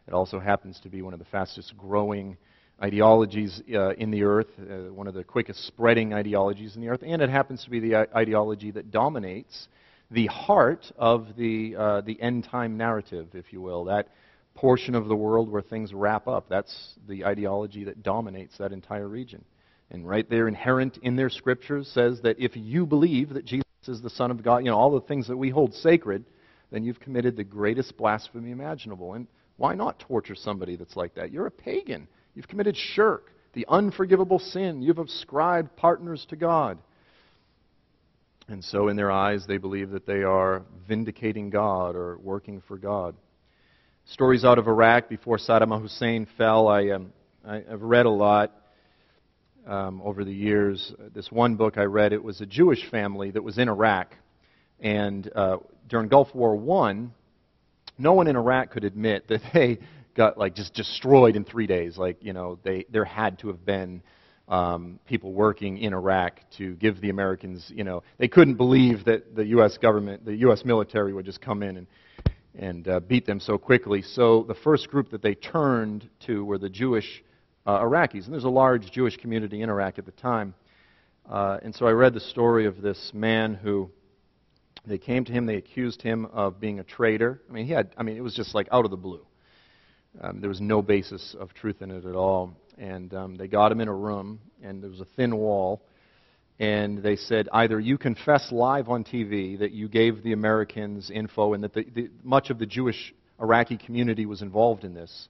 [0.07, 2.36] It also happens to be one of the fastest growing
[2.82, 7.03] ideologies uh, in the earth, uh, one of the quickest spreading ideologies in the earth,
[7.05, 9.68] and it happens to be the ideology that dominates
[10.10, 13.84] the heart of the, uh, the end time narrative, if you will.
[13.86, 14.07] That
[14.55, 16.49] portion of the world where things wrap up.
[16.49, 19.45] That's the ideology that dominates that entire region.
[19.91, 24.02] And right there, inherent in their scriptures, says that if you believe that Jesus is
[24.02, 26.24] the Son of God, you know, all the things that we hold sacred,
[26.72, 29.14] then you've committed the greatest blasphemy imaginable.
[29.14, 29.28] And
[29.58, 31.32] why not torture somebody that's like that?
[31.32, 32.08] You're a pagan.
[32.36, 34.82] You've committed shirk, the unforgivable sin.
[34.82, 36.80] You've ascribed partners to God.
[38.48, 42.78] And so, in their eyes, they believe that they are vindicating God or working for
[42.78, 43.16] God.
[44.06, 47.14] Stories out of Iraq before Saddam Hussein fell, I, um,
[47.46, 48.52] I, have read a lot
[49.68, 50.93] um, over the years.
[51.14, 54.16] This one book I read, it was a Jewish family that was in Iraq.
[54.80, 55.57] And uh,
[55.88, 57.14] during Gulf War One,
[57.97, 59.80] no one in Iraq could admit that they
[60.16, 61.97] got like just destroyed in three days.
[61.97, 64.01] Like you know, they there had to have been
[64.47, 67.72] um, people working in Iraq to give the Americans.
[67.74, 69.78] You know, they couldn't believe that the U.S.
[69.78, 70.64] government, the U.S.
[70.66, 71.88] military, would just come in and
[72.55, 74.01] and uh, beat them so quickly.
[74.01, 77.24] So the first group that they turned to were the Jewish
[77.66, 78.26] uh, Iraqis.
[78.26, 80.53] And there's a large Jewish community in Iraq at the time.
[81.30, 83.91] Uh, and so I read the story of this man who
[84.86, 87.41] they came to him, they accused him of being a traitor.
[87.49, 89.26] I mean, he had, I mean, it was just like out of the blue.
[90.20, 92.53] Um, there was no basis of truth in it at all.
[92.78, 95.84] And um, they got him in a room, and there was a thin wall.
[96.60, 101.53] And they said, either you confess live on TV that you gave the Americans info
[101.53, 105.30] and that the, the, much of the Jewish Iraqi community was involved in this,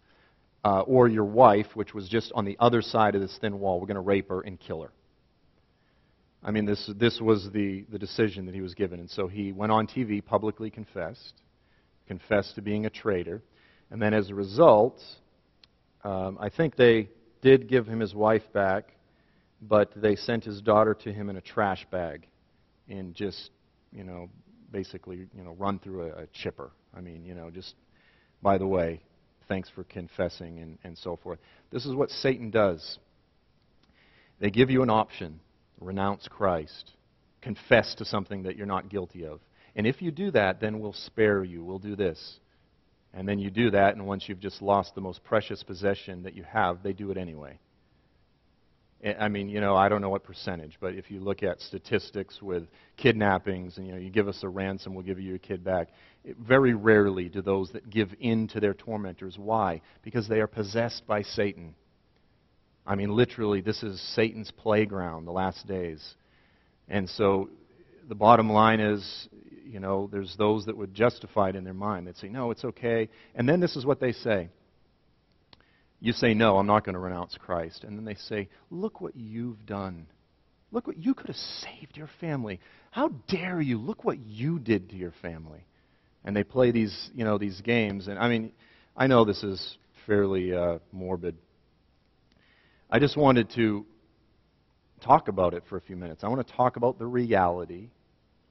[0.64, 3.80] uh, or your wife, which was just on the other side of this thin wall.
[3.80, 4.92] We're going to rape her and kill her.
[6.44, 9.00] I mean, this, this was the, the decision that he was given.
[9.00, 11.34] And so he went on TV, publicly confessed,
[12.08, 13.42] confessed to being a traitor.
[13.92, 15.02] And then as a result,
[16.04, 17.10] um, I think they
[17.42, 18.94] did give him his wife back,
[19.62, 22.26] but they sent his daughter to him in a trash bag
[22.88, 23.52] and just,
[23.92, 24.30] you know,
[24.72, 26.72] basically, you know, run through a, a chipper.
[26.96, 27.76] I mean, you know, just,
[28.42, 29.02] by the way,
[29.50, 31.40] thanks for confessing, and, and so forth.
[31.72, 33.00] This is what Satan does.
[34.40, 35.42] They give you an option
[35.82, 36.92] renounce Christ,
[37.42, 39.40] confess to something that you're not guilty of.
[39.76, 41.64] And if you do that, then we'll spare you.
[41.64, 42.40] We'll do this.
[43.14, 46.36] And then you do that, and once you've just lost the most precious possession that
[46.36, 47.60] you have, they do it anyway.
[49.18, 52.42] I mean, you know, I don't know what percentage, but if you look at statistics
[52.42, 52.64] with
[52.98, 55.88] kidnappings and, you know, you give us a ransom, we'll give you your kid back.
[56.26, 59.38] Very rarely do those that give in to their tormentors.
[59.38, 59.82] Why?
[60.04, 61.76] Because they are possessed by Satan.
[62.86, 66.16] I mean, literally, this is Satan's playground, the last days.
[66.88, 67.50] And so
[68.08, 69.30] the bottom line is,
[69.64, 72.08] you know, there's those that would justify it in their mind.
[72.08, 73.10] They'd say, no, it's okay.
[73.36, 74.50] And then this is what they say
[76.00, 77.84] you say, No, I'm not going to renounce Christ.
[77.84, 80.08] And then they say, Look what you've done.
[80.72, 82.60] Look what you could have saved your family.
[82.92, 83.80] How dare you?
[83.80, 85.66] Look what you did to your family.
[86.26, 88.08] And they play these, you know, these games.
[88.08, 88.52] And I mean,
[88.96, 91.38] I know this is fairly uh, morbid.
[92.90, 93.86] I just wanted to
[95.02, 96.24] talk about it for a few minutes.
[96.24, 97.90] I want to talk about the reality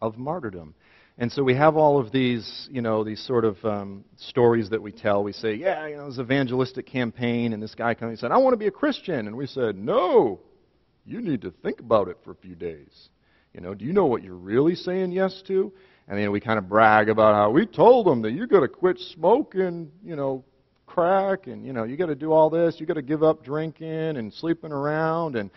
[0.01, 0.75] of martyrdom.
[1.21, 4.81] And so we have all of these, you know, these sort of um, stories that
[4.81, 5.25] we tell.
[5.25, 8.37] We say, yeah, you know, an evangelistic campaign, and this guy came and said, I
[8.39, 9.27] want to be a Christian.
[9.27, 10.39] And we said, no,
[11.05, 13.09] you need to think about it for a few days.
[13.53, 15.73] You know, do you know what you're really saying yes to?
[16.09, 18.69] And then we kind of brag about how we told them that you got to
[18.69, 20.43] quit smoking, you know,
[20.87, 22.81] crack, and you know, you got to do all this.
[22.81, 25.51] You got to give up drinking and sleeping around, and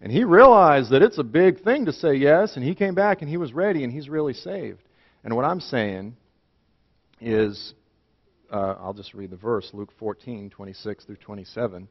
[0.00, 3.20] and he realized that it's a big thing to say yes, and he came back
[3.20, 4.82] and he was ready, and he's really saved.
[5.24, 6.16] And what I'm saying
[7.20, 7.74] is,
[8.50, 11.88] uh, I'll just read the verse, Luke 14, 26 through 27.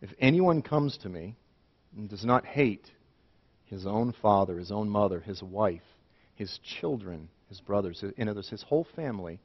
[0.00, 1.36] If anyone comes to me
[1.96, 2.90] and does not hate
[3.66, 5.82] his own father, his own mother, his wife,
[6.34, 9.40] his children, his brothers, in others, his whole family.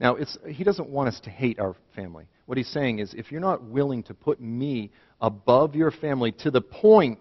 [0.00, 2.26] Now, he doesn't want us to hate our family.
[2.46, 4.90] What he's saying is, if you're not willing to put me
[5.20, 7.20] above your family to the point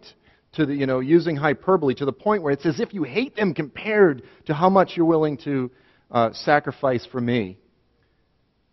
[0.53, 3.35] to the, you know, using hyperbole to the point where it's as if you hate
[3.35, 5.69] them compared to how much you're willing to
[6.11, 7.57] uh, sacrifice for me.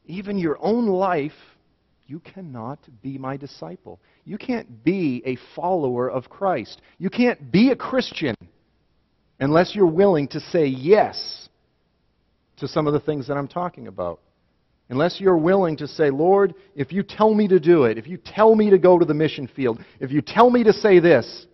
[0.06, 1.32] Even your own life,
[2.06, 4.00] you cannot be my disciple.
[4.24, 6.82] You can't be a follower of Christ.
[6.98, 8.34] You can't be a Christian
[9.38, 11.48] unless you're willing to say yes
[12.60, 14.20] to some of the things that I'm talking about.
[14.88, 18.16] Unless you're willing to say, Lord, if you tell me to do it, if you
[18.16, 21.46] tell me to go to the mission field, if you tell me to say this,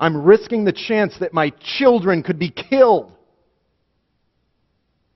[0.00, 3.12] I'm risking the chance that my children could be killed.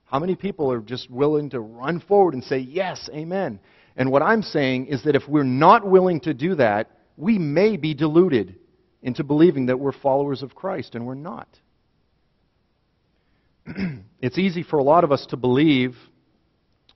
[0.05, 3.59] How many people are just willing to run forward and say, Yes, amen?
[3.97, 7.77] And what I'm saying is that if we're not willing to do that, we may
[7.77, 8.55] be deluded
[9.01, 11.47] into believing that we're followers of Christ, and we're not.
[14.21, 15.95] it's easy for a lot of us to believe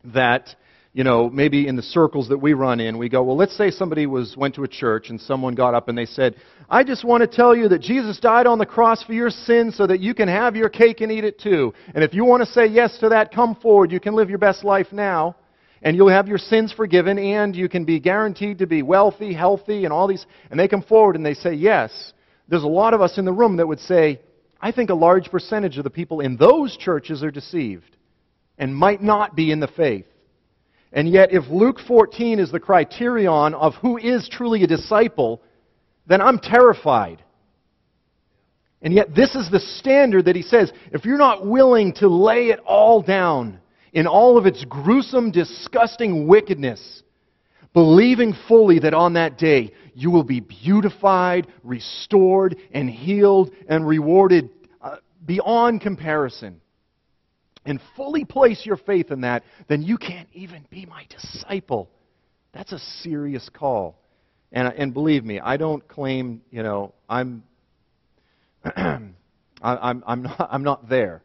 [0.03, 0.55] that
[0.91, 3.70] you know, maybe in the circles that we run in, we go, well, let's say
[3.70, 6.36] somebody was went to a church and someone got up and they said,
[6.67, 9.76] "I just want to tell you that Jesus died on the cross for your sins
[9.76, 11.74] so that you can have your cake and eat it too.
[11.93, 13.91] And if you want to say yes to that, come forward.
[13.91, 15.36] You can live your best life now."
[15.82, 19.86] And you'll have your sins forgiven, and you can be guaranteed to be wealthy, healthy,
[19.86, 20.26] and all these.
[20.51, 22.13] And they come forward and they say yes.
[22.49, 24.20] There's a lot of us in the room that would say,
[24.62, 27.95] I think a large percentage of the people in those churches are deceived
[28.57, 30.05] and might not be in the faith.
[30.91, 35.41] And yet, if Luke 14 is the criterion of who is truly a disciple,
[36.07, 37.24] then I'm terrified.
[38.82, 42.47] And yet, this is the standard that he says if you're not willing to lay
[42.47, 43.60] it all down
[43.93, 47.03] in all of its gruesome, disgusting wickedness,
[47.74, 54.49] believing fully that on that day you will be beautified, restored, and healed and rewarded
[54.82, 56.61] uh, beyond comparison,
[57.65, 61.89] and fully place your faith in that, then you can't even be my disciple.
[62.53, 63.99] That's a serious call.
[64.51, 67.43] And, and believe me, I don't claim, you know, I'm,
[68.76, 69.13] I'm,
[69.61, 71.22] I'm, not, I'm not there.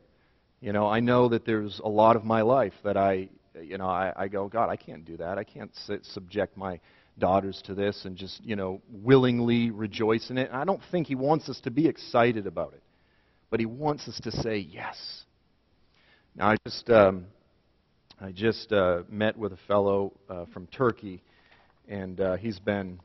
[0.61, 3.29] You know, I know that there's a lot of my life that I,
[3.67, 5.39] you know, I, I go, God, I can't do that.
[5.39, 6.81] I can't sit, subject my
[7.19, 10.49] daughters to this and just, you know, willingly rejoice in it.
[10.51, 12.83] And I don't think He wants us to be excited about it.
[13.51, 14.97] But He wants us to say yes.
[16.35, 17.27] Now, I just, um,
[18.21, 21.23] I just uh, met with a fellow uh, from Turkey,
[21.89, 22.99] and uh, he's been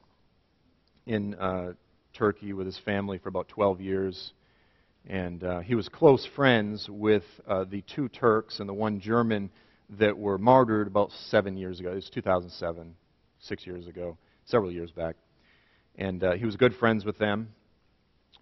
[1.05, 1.73] in uh,
[2.13, 4.33] Turkey with his family for about 12 years.
[5.07, 9.49] And uh, he was close friends with uh, the two Turks and the one German
[9.97, 11.91] that were martyred about seven years ago.
[11.91, 12.95] It was 2007,
[13.39, 15.15] six years ago, several years back.
[15.95, 17.49] And he was good friends with them.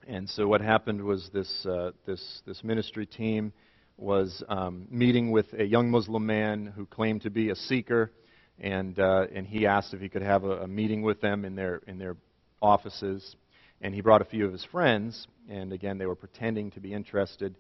[0.08, 1.66] And so what happened was this,
[2.06, 3.52] this, this ministry team
[3.98, 8.12] was um, meeting with a young Muslim man who claimed to be a seeker,
[8.60, 11.56] and, uh, and he asked if he could have a, a meeting with them in
[11.56, 12.16] their, in their
[12.62, 13.36] offices.
[13.82, 16.94] And he brought a few of his friends, and again, they were pretending to be
[16.94, 17.56] interested.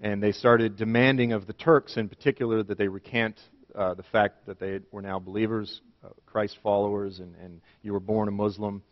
[0.00, 3.36] And they started demanding of the Turks, in particular, that they recant
[3.74, 8.00] uh, the fact that they were now believers, uh, Christ followers, and, and you were
[8.00, 8.82] born a Muslim.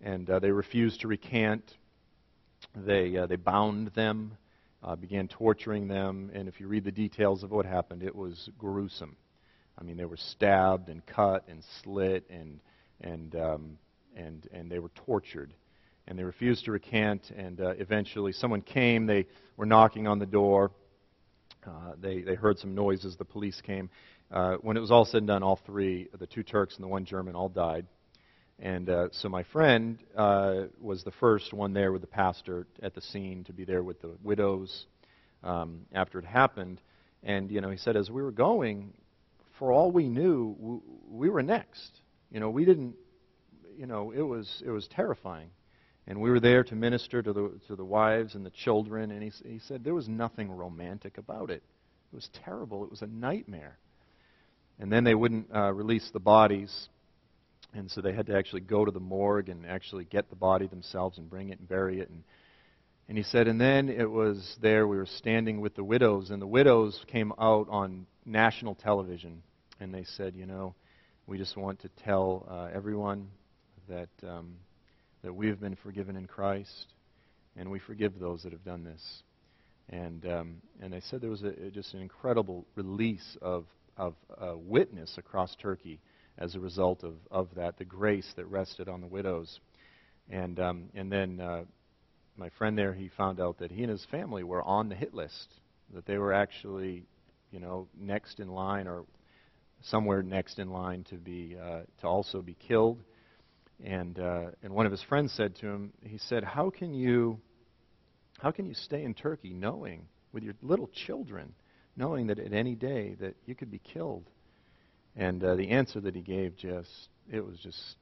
[0.00, 1.62] And uh, they refused to recant.
[2.74, 4.36] They, uh, they bound them,
[4.82, 6.30] uh, began torturing them.
[6.32, 9.16] And if you read the details of what happened, it was gruesome.
[9.78, 12.60] I mean, they were stabbed and cut and slit, and,
[13.02, 13.78] and, um,
[14.16, 15.52] and, and they were tortured.
[16.08, 19.06] And they refused to recant, and uh, eventually someone came.
[19.06, 19.26] They
[19.56, 20.70] were knocking on the door.
[21.66, 23.16] Uh, they, they heard some noises.
[23.16, 23.90] The police came.
[24.30, 26.88] Uh, when it was all said and done, all three, the two Turks and the
[26.88, 27.86] one German, all died.
[28.58, 32.94] And uh, so my friend uh, was the first one there with the pastor at
[32.94, 34.86] the scene to be there with the widows
[35.44, 36.80] um, after it happened.
[37.22, 38.92] And, you know, he said, as we were going,
[39.58, 42.00] for all we knew, we were next.
[42.30, 42.94] You know, we didn't,
[43.76, 45.50] you know, it was, it was terrifying.
[46.08, 49.10] And we were there to minister to the, to the wives and the children.
[49.10, 51.62] And he, he said there was nothing romantic about it.
[52.12, 52.84] It was terrible.
[52.84, 53.78] It was a nightmare.
[54.78, 56.88] And then they wouldn't uh, release the bodies.
[57.74, 60.66] And so they had to actually go to the morgue and actually get the body
[60.66, 62.08] themselves and bring it and bury it.
[62.08, 62.22] And,
[63.08, 66.40] and he said, and then it was there, we were standing with the widows, and
[66.40, 69.42] the widows came out on national television.
[69.80, 70.74] And they said, you know,
[71.26, 73.28] we just want to tell uh, everyone
[73.88, 74.56] that, um,
[75.26, 76.86] that we have been forgiven in Christ,
[77.56, 79.02] and we forgive those that have done this.
[79.88, 83.64] And, um, and they said there was a, just an incredible release of,
[83.96, 85.98] of uh, witness across Turkey
[86.38, 89.58] as a result of, of that, the grace that rested on the widows.
[90.30, 91.64] And, um, and then uh,
[92.36, 95.12] my friend there, he found out that he and his family were on the hit
[95.12, 95.48] list,
[95.92, 97.02] that they were actually,
[97.50, 99.04] you know, next in line or
[99.82, 103.02] somewhere next in line to be uh, to also be killed.
[103.84, 107.38] And uh, and one of his friends said to him, he said, "How can you,
[108.38, 111.54] how can you stay in Turkey knowing with your little children,
[111.96, 114.24] knowing that at any day that you could be killed?"
[115.16, 116.90] And uh, the answer that he gave just,
[117.32, 117.96] it was just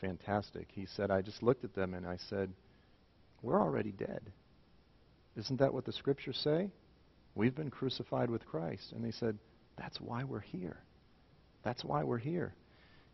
[0.00, 0.68] fantastic.
[0.70, 2.52] He said, I just looked at them and I said,
[3.42, 4.20] We're already dead.
[5.36, 6.70] Isn't that what the scriptures say?
[7.34, 8.92] We've been crucified with Christ.
[8.92, 9.36] And they said,
[9.76, 10.78] That's why we're here.
[11.64, 12.54] That's why we're here.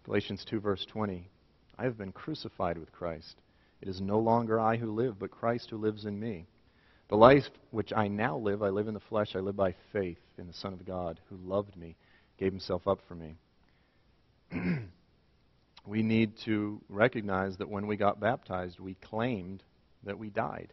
[0.05, 1.31] Galatians 2, verse 20.
[1.79, 3.37] I have been crucified with Christ.
[3.81, 6.47] It is no longer I who live, but Christ who lives in me.
[7.09, 10.19] The life which I now live, I live in the flesh, I live by faith
[10.39, 11.97] in the Son of God who loved me
[12.39, 13.37] gave himself up for me.
[15.87, 19.63] we need to recognize that when we got baptized, we claimed
[20.05, 20.73] that we died.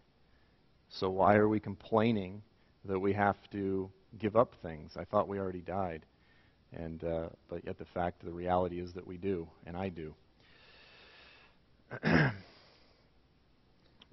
[0.90, 2.42] So why are we complaining
[2.86, 3.90] that we have to
[4.20, 4.92] give up things?
[4.98, 6.06] I thought we already died.
[6.74, 10.14] And, uh, but yet the fact, the reality is that we do, and I do.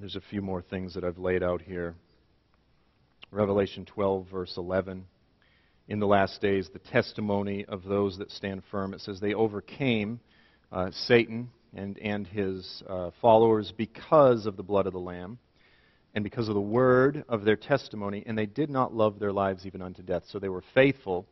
[0.00, 1.94] There's a few more things that I've laid out here.
[3.30, 5.04] Revelation 12, verse 11
[5.86, 8.94] in the last days the testimony of those that stand firm.
[8.94, 10.18] It says they overcame
[10.72, 15.38] uh, Satan and, and his uh, followers because of the blood of the Lamb
[16.14, 19.66] and because of the word of their testimony, and they did not love their lives
[19.66, 20.24] even unto death.
[20.28, 21.26] So they were faithful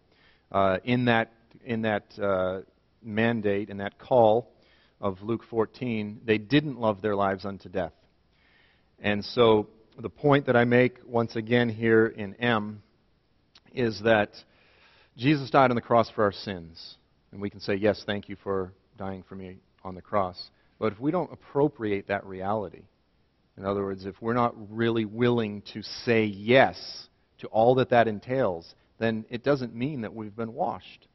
[0.53, 1.33] uh, in that,
[1.65, 2.61] in that uh,
[3.03, 4.53] mandate, in that call
[5.01, 6.21] of Luke 14.
[6.25, 7.93] They didn't love their lives unto death.
[8.99, 9.69] And so
[9.99, 12.83] the point that I make once again here in M
[13.75, 14.31] is that
[15.17, 16.97] Jesus died on the cross for our sins.
[17.33, 20.51] And we can say, yes, thank you for dying for me on the cross.
[20.79, 22.83] But if we don't appropriate that reality,
[23.57, 27.09] in other words, if we're not really willing to say yes
[27.39, 31.07] to all that that entails, then it doesn't mean that we've been washed.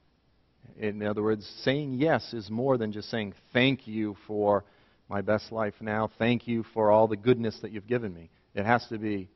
[0.80, 4.64] In other words, saying yes is more than just saying thank you for
[5.10, 8.30] my best life now, thank you for all the goodness that you've given me.
[8.56, 9.30] It has to be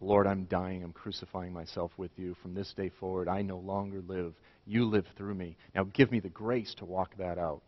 [0.00, 0.84] Lord, I'm dying.
[0.84, 2.36] I'm crucifying myself with you.
[2.40, 4.34] From this day forward, I no longer live.
[4.64, 5.56] You live through me.
[5.74, 7.62] Now give me the grace to walk that out.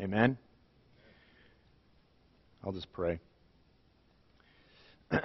[0.00, 0.38] Amen?
[2.64, 3.20] I'll just pray.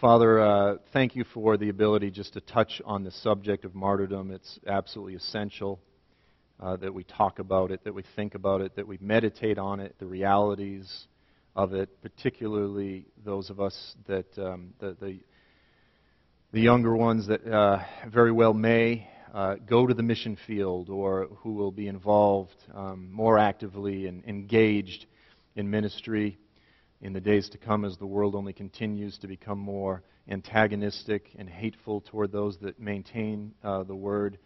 [0.00, 4.30] Father, uh, thank you for the ability just to touch on the subject of martyrdom.
[4.30, 5.80] It's absolutely essential
[6.60, 9.80] uh, that we talk about it, that we think about it, that we meditate on
[9.80, 11.06] it, the realities
[11.54, 15.20] of it, particularly those of us that um, the, the,
[16.52, 21.28] the younger ones that uh, very well may uh, go to the mission field or
[21.38, 25.06] who will be involved um, more actively and engaged
[25.56, 26.38] in ministry
[27.00, 31.48] in the days to come as the world only continues to become more antagonistic and
[31.48, 34.38] hateful toward those that maintain uh, the word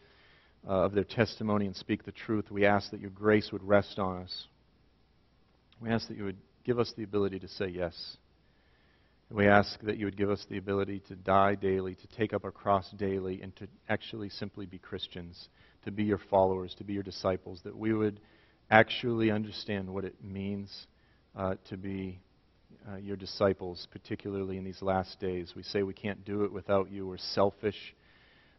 [0.66, 2.51] uh, of their testimony and speak the truth.
[2.51, 4.47] We ask that your grace would rest on us.
[5.80, 8.16] We ask that you would give us the ability to say yes.
[9.28, 12.32] And we ask that you would give us the ability to die daily, to take
[12.32, 15.48] up our cross daily, and to actually simply be Christians,
[15.84, 18.20] to be your followers, to be your disciples, that we would
[18.70, 20.86] actually understand what it means
[21.34, 22.20] uh, to be
[22.90, 25.52] uh, your disciples, particularly in these last days.
[25.56, 27.06] We say we can't do it without you.
[27.06, 27.94] We're selfish.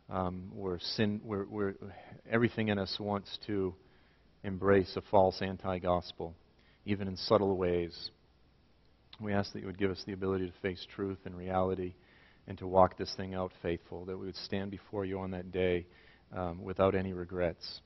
[0.10, 1.22] Um, we're sin.
[1.24, 1.74] We're, we're,
[2.30, 3.74] everything in us wants to
[4.44, 6.36] embrace a false anti-gospel,
[6.86, 8.10] even in subtle ways.
[9.20, 11.94] We ask that you would give us the ability to face truth and reality
[12.48, 15.52] and to walk this thing out faithful, that we would stand before you on that
[15.52, 15.86] day
[16.36, 17.80] um, without any regrets.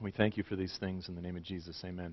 [0.00, 1.80] We thank you for these things in the name of Jesus.
[1.84, 2.10] Amen.